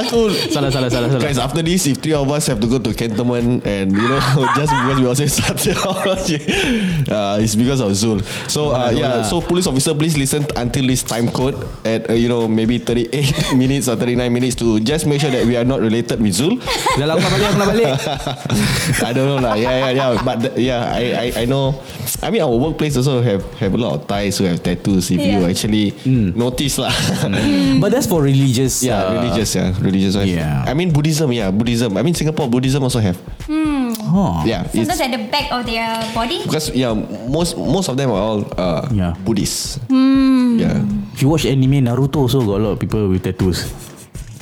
[0.00, 1.20] Aku Salah, salah, salah, salah.
[1.20, 4.16] Guys, after this, if three of us have to go to Cantonment and you know
[4.58, 5.76] just because we all say Satyam,
[7.12, 8.24] uh, it's because of Zul.
[8.48, 12.32] So uh, yeah, so police officer, please listen until this time code at uh, you
[12.32, 15.84] know maybe 38 minutes or 39 minutes to just make sure that we are not
[15.84, 16.56] related with Zul.
[16.96, 17.92] Dah aku nak balik, aku nak balik.
[19.04, 19.54] I don't know lah.
[19.60, 20.10] Yeah, yeah, yeah.
[20.24, 21.76] But yeah, I, I, I know.
[22.24, 25.10] I mean, our workplace also have have a lot of ties who have tattoos.
[25.10, 25.48] If you Yeah.
[25.50, 25.94] actually
[26.34, 26.92] notice lah.
[27.82, 28.82] But that's for religious.
[28.82, 29.54] yeah, uh, religious.
[29.54, 30.14] Yeah, religious.
[30.14, 30.26] Have.
[30.28, 30.64] yeah.
[30.66, 31.32] I mean, Buddhism.
[31.32, 31.96] Yeah, Buddhism.
[31.96, 33.16] I mean, Singapore Buddhism also have.
[34.06, 34.40] Oh.
[34.46, 36.40] Yeah, Sometimes at the back of their body.
[36.46, 36.94] because yeah,
[37.28, 39.12] most most of them are all uh, Yeah.
[39.26, 39.76] Buddhists.
[39.90, 40.56] Hmm.
[40.56, 40.78] Yeah.
[41.12, 43.66] If you watch anime, Naruto also got a lot of people with tattoos.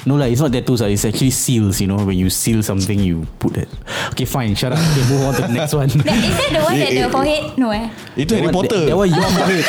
[0.07, 0.81] No lah, it's not tattoos.
[0.85, 0.89] lah.
[0.93, 1.81] It's actually seals.
[1.81, 3.69] You know, when you seal something, you put that.
[4.13, 4.55] Okay, fine.
[4.55, 4.79] Shut up.
[4.79, 5.89] Okay, move on to the next one.
[5.89, 7.43] That, is that the one that the forehead?
[7.57, 7.89] No eh.
[8.17, 8.85] Itu Harry Potter.
[8.85, 9.65] That, that one you are forehead.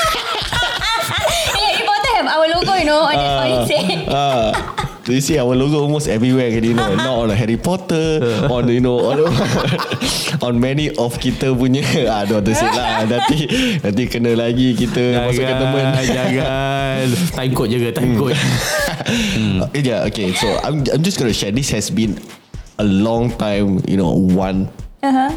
[1.55, 4.07] Harry Potter have our logo, you know, on the forehead.
[4.11, 4.51] Ah,
[5.06, 8.18] so you see our logo almost everywhere kan, you know not on Harry Potter
[8.49, 9.22] on you know on,
[10.45, 13.45] on many of kita punya ah don't want to say lah nanti
[13.86, 17.06] nanti kena lagi kita masuk ke teman Jangan, jangan.
[17.38, 18.34] Time code jaga, time code.
[19.06, 22.18] Uh, yeah okay so I'm, I'm just gonna share this has been
[22.76, 24.68] a long time you know one
[25.06, 25.30] Uh-huh.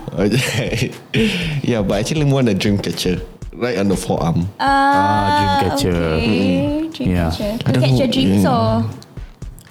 [1.61, 3.21] yeah but actually want a dream catcher
[3.53, 6.01] right on the forearm Ah, Dreamcatcher.
[6.16, 6.89] Okay.
[6.89, 7.29] Dream Yeah.
[7.29, 7.53] catcher.
[7.61, 8.55] To catch your dreams Yeah.
[8.55, 8.73] or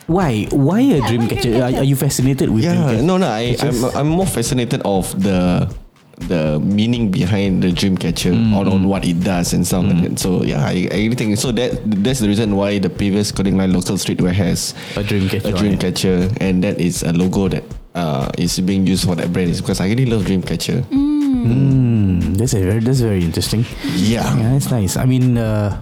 [0.07, 0.47] Why?
[0.51, 1.55] Why a dream catcher?
[1.61, 3.03] Are, are you fascinated with dream Yeah, catcher?
[3.03, 3.27] no, no.
[3.27, 5.67] I, I'm, I'm more fascinated of the
[6.17, 10.17] the meaning behind the dream catcher on, on what it does and stuff like that.
[10.17, 11.51] So yeah, I, I think so.
[11.51, 15.47] That that's the reason why the previous clothing line local streetwear has A dream catcher
[15.49, 15.79] a dream it.
[15.79, 19.51] catcher, and that is a logo that uh, is being used for that brand.
[19.51, 20.81] Is because I really love dream catcher.
[20.89, 23.65] Hmm, that's a very that's very interesting.
[23.93, 24.25] Yeah.
[24.37, 24.97] Yeah, that's nice.
[24.97, 25.77] I mean, uh,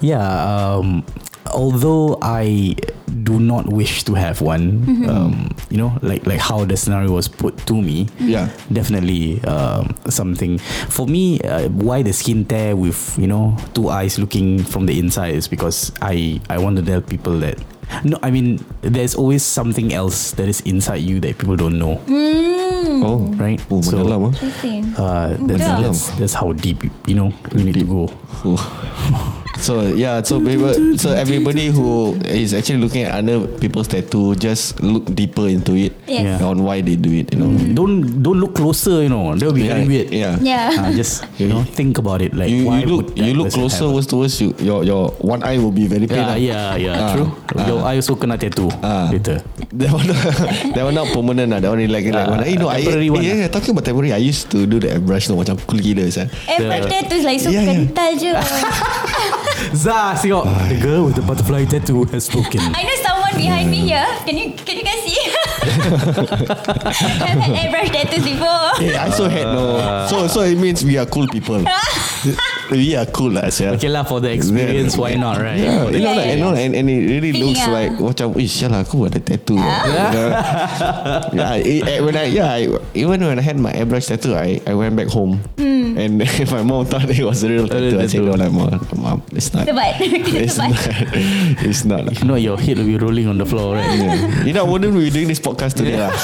[0.00, 0.18] yeah.
[0.18, 1.04] Um,
[1.52, 2.74] although I
[3.22, 7.28] do not wish to have one, um, you know, like like how the scenario was
[7.28, 8.08] put to me.
[8.18, 8.48] Yeah.
[8.72, 11.40] definitely um, something for me.
[11.40, 15.48] Uh, why the skin tear with you know two eyes looking from the inside is
[15.48, 17.60] because I I want to tell people that.
[18.02, 22.00] No, I mean, there's always something else that is inside you that people don't know,
[23.04, 23.60] Oh, right?
[23.70, 24.32] Oh, So, mendalam
[24.96, 28.08] uh, that's, that's that's how deep you know you need to go.
[29.54, 34.82] So yeah, so people, so everybody who is actually looking at other people's tattoo, just
[34.82, 36.42] look deeper into it Yes.
[36.42, 36.44] Yeah.
[36.50, 37.32] on why they do it.
[37.32, 37.48] You know.
[37.72, 39.00] Don't don't look closer.
[39.00, 40.08] You know that would be Yeah, very weird.
[40.12, 40.34] yeah.
[40.42, 40.74] Yeah.
[40.74, 42.34] Uh, just you know think about it.
[42.34, 45.14] Like you, why you look would that you look closer worse towards you your your
[45.22, 46.98] one eye will be very pain Yeah, yeah, yeah.
[47.00, 47.28] Ah, True.
[47.56, 47.64] ah.
[47.64, 49.08] Your eye also kena tattoo Ah.
[49.14, 49.38] later.
[49.80, 50.06] that one
[50.76, 53.22] that one not permanent lah that one like like Ah, one you know I, one
[53.22, 56.04] yeah, yeah talking about temporary I used to do the airbrush no macam cool gila.
[56.10, 56.26] Eh,
[56.58, 57.70] but tattoos like so Yeah, yeah.
[57.86, 58.32] kental je.
[59.84, 60.44] Zah, tengok.
[60.68, 62.60] The girl with the butterfly tattoo has spoken.
[62.60, 64.06] I know someone behind me here.
[64.26, 65.16] Can you can you guys see?
[65.64, 68.70] I've had airbrush tattoos before.
[68.82, 71.64] Yeah, I also had no so so it means we are cool people
[72.70, 73.76] we are cool lah sia.
[73.76, 75.58] Okay lah, for the experience, why not, right?
[75.60, 77.72] Yeah, you know, Yeah, like, yeah, you know, and, and it really looks ah.
[77.72, 79.60] like macam, eh, sialah aku ada tattoo.
[79.60, 80.40] yeah,
[81.32, 82.60] yeah it, eh, when I, yeah, I,
[82.96, 85.96] even when I had my airbrush tattoo, I, I went back home, Hmm.
[86.00, 86.18] and
[86.54, 88.00] my mom thought it was a real tattoo.
[88.00, 88.32] I said, tattoo.
[88.32, 89.68] no, like, mom, mom, it's not.
[89.68, 90.00] Tebat.
[90.44, 90.72] It's Tebat.
[90.72, 90.80] not.
[91.68, 92.00] It's not.
[92.08, 92.12] lah.
[92.16, 93.92] If not, your head will be rolling on the floor, right?
[93.94, 94.44] Yeah.
[94.44, 96.10] You know, I wouldn't be doing this podcast today lah.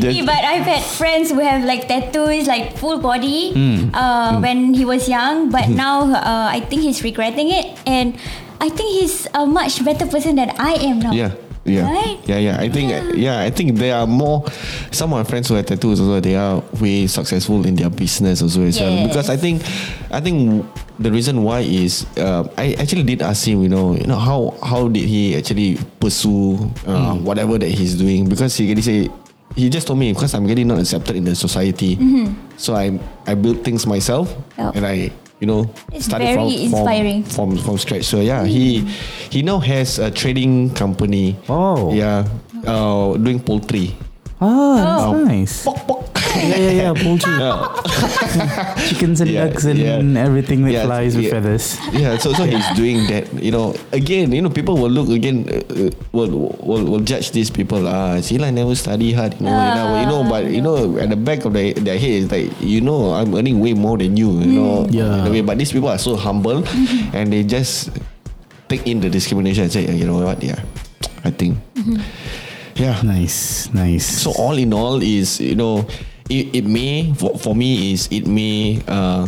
[0.00, 3.52] Just- but I've had friends who have like tattoos, like full body,
[3.94, 8.14] uh, when he was young, but now uh, I think he's regretting it, and
[8.60, 11.12] I think he's a much better person than I am now.
[11.12, 11.32] Yeah.
[11.64, 12.18] Yeah, Right?
[12.26, 12.56] yeah, yeah.
[12.58, 13.38] I think, yeah.
[13.38, 14.42] I think there are more.
[14.90, 18.42] Some of my friends who have tattoos also, they are way successful in their business
[18.42, 18.90] also as well.
[18.90, 19.06] Yes.
[19.06, 19.62] Because I think,
[20.10, 20.66] I think
[21.02, 24.54] the reason why is, uh, I actually did ask him, you know, you know how
[24.62, 28.28] how did he actually pursue uh, whatever that he's doing?
[28.28, 29.10] Because he he say
[29.58, 31.98] he just told me because I'm getting not accepted in the society,
[32.56, 32.96] so I
[33.26, 34.76] I built things myself Yep.
[34.76, 34.96] and I.
[35.42, 37.18] You know, It's started very from, inspiring.
[37.26, 38.06] from from from scratch.
[38.06, 38.86] So yeah, he
[39.26, 41.34] he now has a trading company.
[41.50, 41.90] Oh.
[41.90, 42.30] Yeah,
[42.62, 43.98] uh, doing poultry.
[44.42, 45.22] Oh, Oh.
[45.22, 45.62] nice.
[46.34, 46.92] yeah, yeah, yeah.
[46.98, 47.30] Poultry.
[48.90, 50.02] Chickens and Yeah, ducks and yeah.
[50.18, 51.78] everything that Yeah, flies with feathers.
[51.94, 53.30] Yeah, so so he's doing that.
[53.38, 57.30] You know, again, you know, people will look again, uh, uh, will will will judge
[57.30, 57.86] these people.
[57.86, 59.38] Ah, Sila never study hard.
[59.38, 61.98] You know, you know, you know, but you know, at the back of their, their
[62.00, 64.32] head is like, you know, I'm earning way more than you.
[64.42, 65.28] You know, Yeah.
[65.30, 66.66] Way, but these people are so humble,
[67.14, 67.94] and they just
[68.66, 70.42] take in the discrimination and say, you know what?
[70.42, 70.58] Yeah,
[71.22, 71.60] I think.
[72.74, 73.00] Yeah.
[73.02, 74.06] Nice, nice.
[74.06, 75.84] So all in all is you know
[76.30, 79.26] it, it may for, for me is it may uh,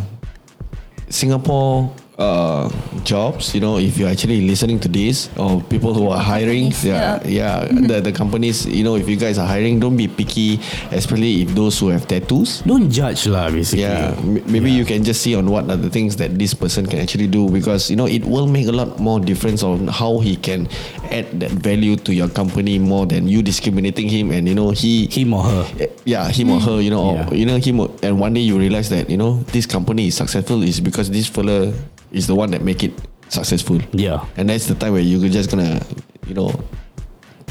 [1.09, 2.71] Singapore uh,
[3.03, 6.85] jobs you know if you're actually listening to this or people who are hiring Companies,
[6.87, 10.61] yeah yeah the, the companies you know if you guys are hiring don't be picky
[10.93, 13.83] especially if those who have tattoos Don't judge lah, basically.
[13.83, 16.87] yeah, m- maybe you can just see on what are the things that this person
[16.87, 20.21] can actually do because you know it will make a lot more difference on how
[20.23, 20.69] he can
[21.11, 25.07] add that value to your company more than you discriminating him and you know he
[25.11, 25.65] Him or her.
[25.81, 27.29] Eh, yeah him or her you know Yeah.
[27.29, 30.09] or, you know him or, and one day you realize that you know this company
[30.09, 31.73] is successful is because this fella
[32.13, 32.93] is the one that make it
[33.29, 34.25] successful Yeah.
[34.37, 35.81] and that's the time where you're just gonna
[36.27, 36.53] you know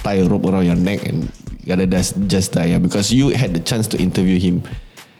[0.03, 1.23] tie a rope around your neck and
[1.61, 4.63] you gotta just, just die yeah, because you had the chance to interview him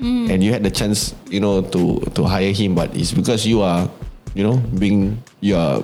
[0.04, 3.62] and you had the chance you know to to hire him but it's because you
[3.64, 3.88] are
[4.36, 5.80] you know being you are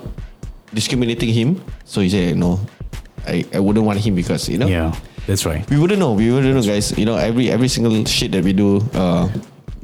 [0.74, 2.60] discriminating him so he said, no
[3.28, 4.96] I, I wouldn't want him because you know Yeah,
[5.28, 5.68] that's right.
[5.70, 6.14] we wouldn't know.
[6.14, 6.98] We wouldn't know, guys.
[6.98, 9.28] You know, every every single shit that we do, uh,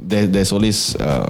[0.00, 1.28] there, there's always uh,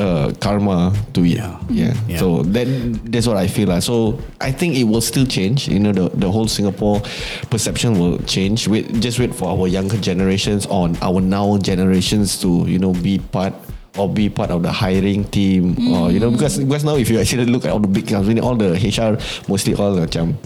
[0.00, 1.36] uh, karma to it.
[1.38, 1.60] Yeah.
[1.68, 1.94] yeah.
[2.08, 2.18] Yeah.
[2.18, 2.66] So that
[3.12, 3.68] that's what I feel.
[3.68, 3.78] lah.
[3.84, 5.68] So I think it will still change.
[5.68, 7.04] You know, the the whole Singapore
[7.52, 8.66] perception will change.
[8.66, 13.20] Wait, just wait for our younger generations on our now generations to you know be
[13.20, 13.52] part.
[14.00, 17.20] Or be part of the hiring team, or you know, because because now if you
[17.20, 20.40] actually look at all the big companies, all the HR mostly all macam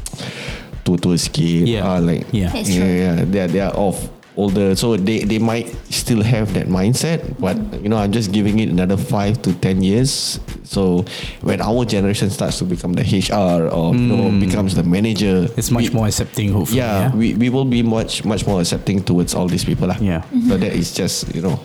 [0.83, 1.87] tua-tua sikit, Yeah.
[1.87, 2.51] ah, like Yeah.
[2.51, 2.91] That's yeah, true.
[2.99, 7.23] yeah, they are, they are off older, so they they might still have that mindset.
[7.39, 10.43] But you know, I'm just giving it another five to ten years.
[10.67, 11.07] So
[11.47, 15.71] when our generation starts to become the HR or you know becomes the manager, It's
[15.71, 16.83] much we- more accepting, hopefully.
[16.83, 19.97] Yeah, we, we will be much much more accepting towards all these people lah.
[20.03, 20.27] Yeah.
[20.51, 21.63] So that is just you know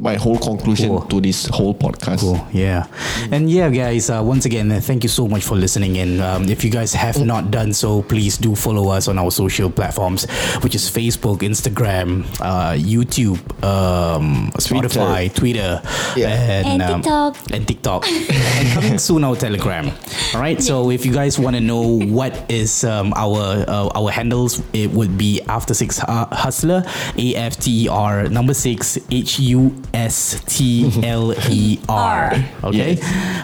[0.00, 1.02] my whole conclusion Cool.
[1.02, 2.20] to this whole podcast.
[2.20, 2.40] Cool.
[2.52, 2.86] Yeah.
[3.30, 5.98] And yeah, guys, uh, once again, uh, thank you so much for listening.
[5.98, 9.30] And um, if you guys have not done so, please do follow us on our
[9.30, 10.24] social platforms,
[10.62, 15.82] which is Facebook, Instagram, uh, YouTube, um, Spotify, Twitter,
[16.16, 16.62] Yeah.
[16.64, 17.36] And um, TikTok.
[17.52, 18.06] and TikTok.
[18.08, 19.90] and coming soon, our Telegram.
[20.34, 20.62] All right.
[20.62, 24.90] So if you guys want to know what is um, our uh, our handles, it
[24.90, 26.84] would be After Six Hustler,
[27.18, 32.32] A F T E R number six H U S T L E R.
[32.64, 32.98] Okay.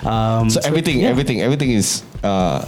[0.05, 1.09] Um, So everything, yeah.
[1.09, 2.65] everything, everything is uh,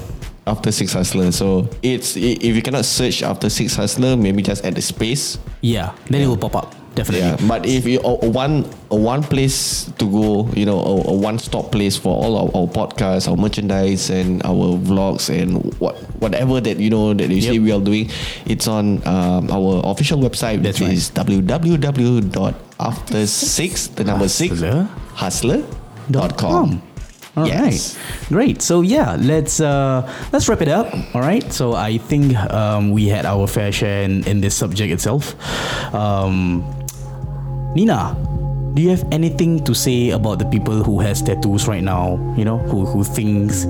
[0.46, 1.30] after six hustler.
[1.32, 5.38] So it's if you cannot search after six hustler, maybe just add the space.
[5.60, 7.26] yeah, then it will pop up definitely.
[7.26, 10.94] Yeah, but if you a, a one a one place to go, you know, a,
[11.10, 15.62] a one stop place for all our, our podcasts, our merchandise, and our vlogs, and
[15.78, 18.10] what whatever that you know that you see we are doing,
[18.46, 20.96] it's on um, our official website, That's which right.
[20.98, 21.10] is
[22.78, 24.86] www.after6 the number six Hustler.
[25.14, 26.82] hustler.com.
[27.36, 27.96] All right, Yes.
[28.28, 28.62] great.
[28.62, 30.02] So yeah, let's uh,
[30.32, 30.92] let's wrap it up.
[31.14, 31.44] All right.
[31.52, 35.34] So I think um, we had our fair share in, in this subject itself.
[35.94, 36.64] Um,
[37.76, 38.16] Nina,
[38.74, 42.18] do you have anything to say about the people who has tattoos right now?
[42.36, 43.66] You know, who who thinks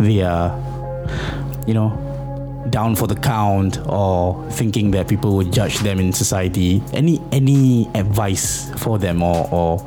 [0.00, 0.50] they are,
[1.68, 1.92] you know,
[2.70, 6.82] down for the count or thinking that people would judge them in society.
[6.92, 9.78] Any any advice for them or or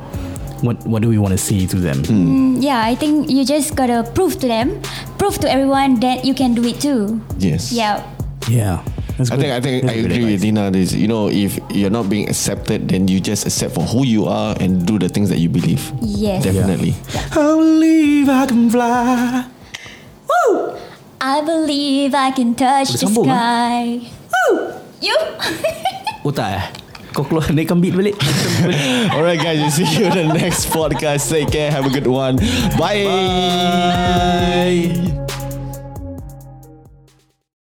[0.62, 2.02] what what do we want to say to them?
[2.04, 4.82] Mm, yeah, I think you just gotta prove to them,
[5.18, 7.22] prove to everyone that you can do it too.
[7.38, 7.72] Yes.
[7.72, 8.02] Yeah.
[8.50, 8.84] Yeah.
[9.18, 9.42] That's I good.
[9.42, 10.42] think I think That's I good agree with.
[10.42, 10.70] Dina.
[10.70, 14.26] This you know if you're not being accepted, then you just accept for who you
[14.30, 15.82] are and do the things that you believe.
[16.02, 16.44] Yes.
[16.46, 16.94] Definitely.
[17.34, 19.50] I believe I can fly.
[21.28, 24.00] I believe I can touch the sambung, sky.
[24.32, 24.72] Woo!
[25.04, 25.12] You?
[26.24, 26.64] Oh tak eh?
[27.12, 28.16] Kau keluar naikkan beat balik
[29.16, 31.28] Alright guys, we'll see you in the next podcast.
[31.28, 31.72] Take care.
[31.72, 32.40] Have a good one.
[32.80, 33.08] Bye.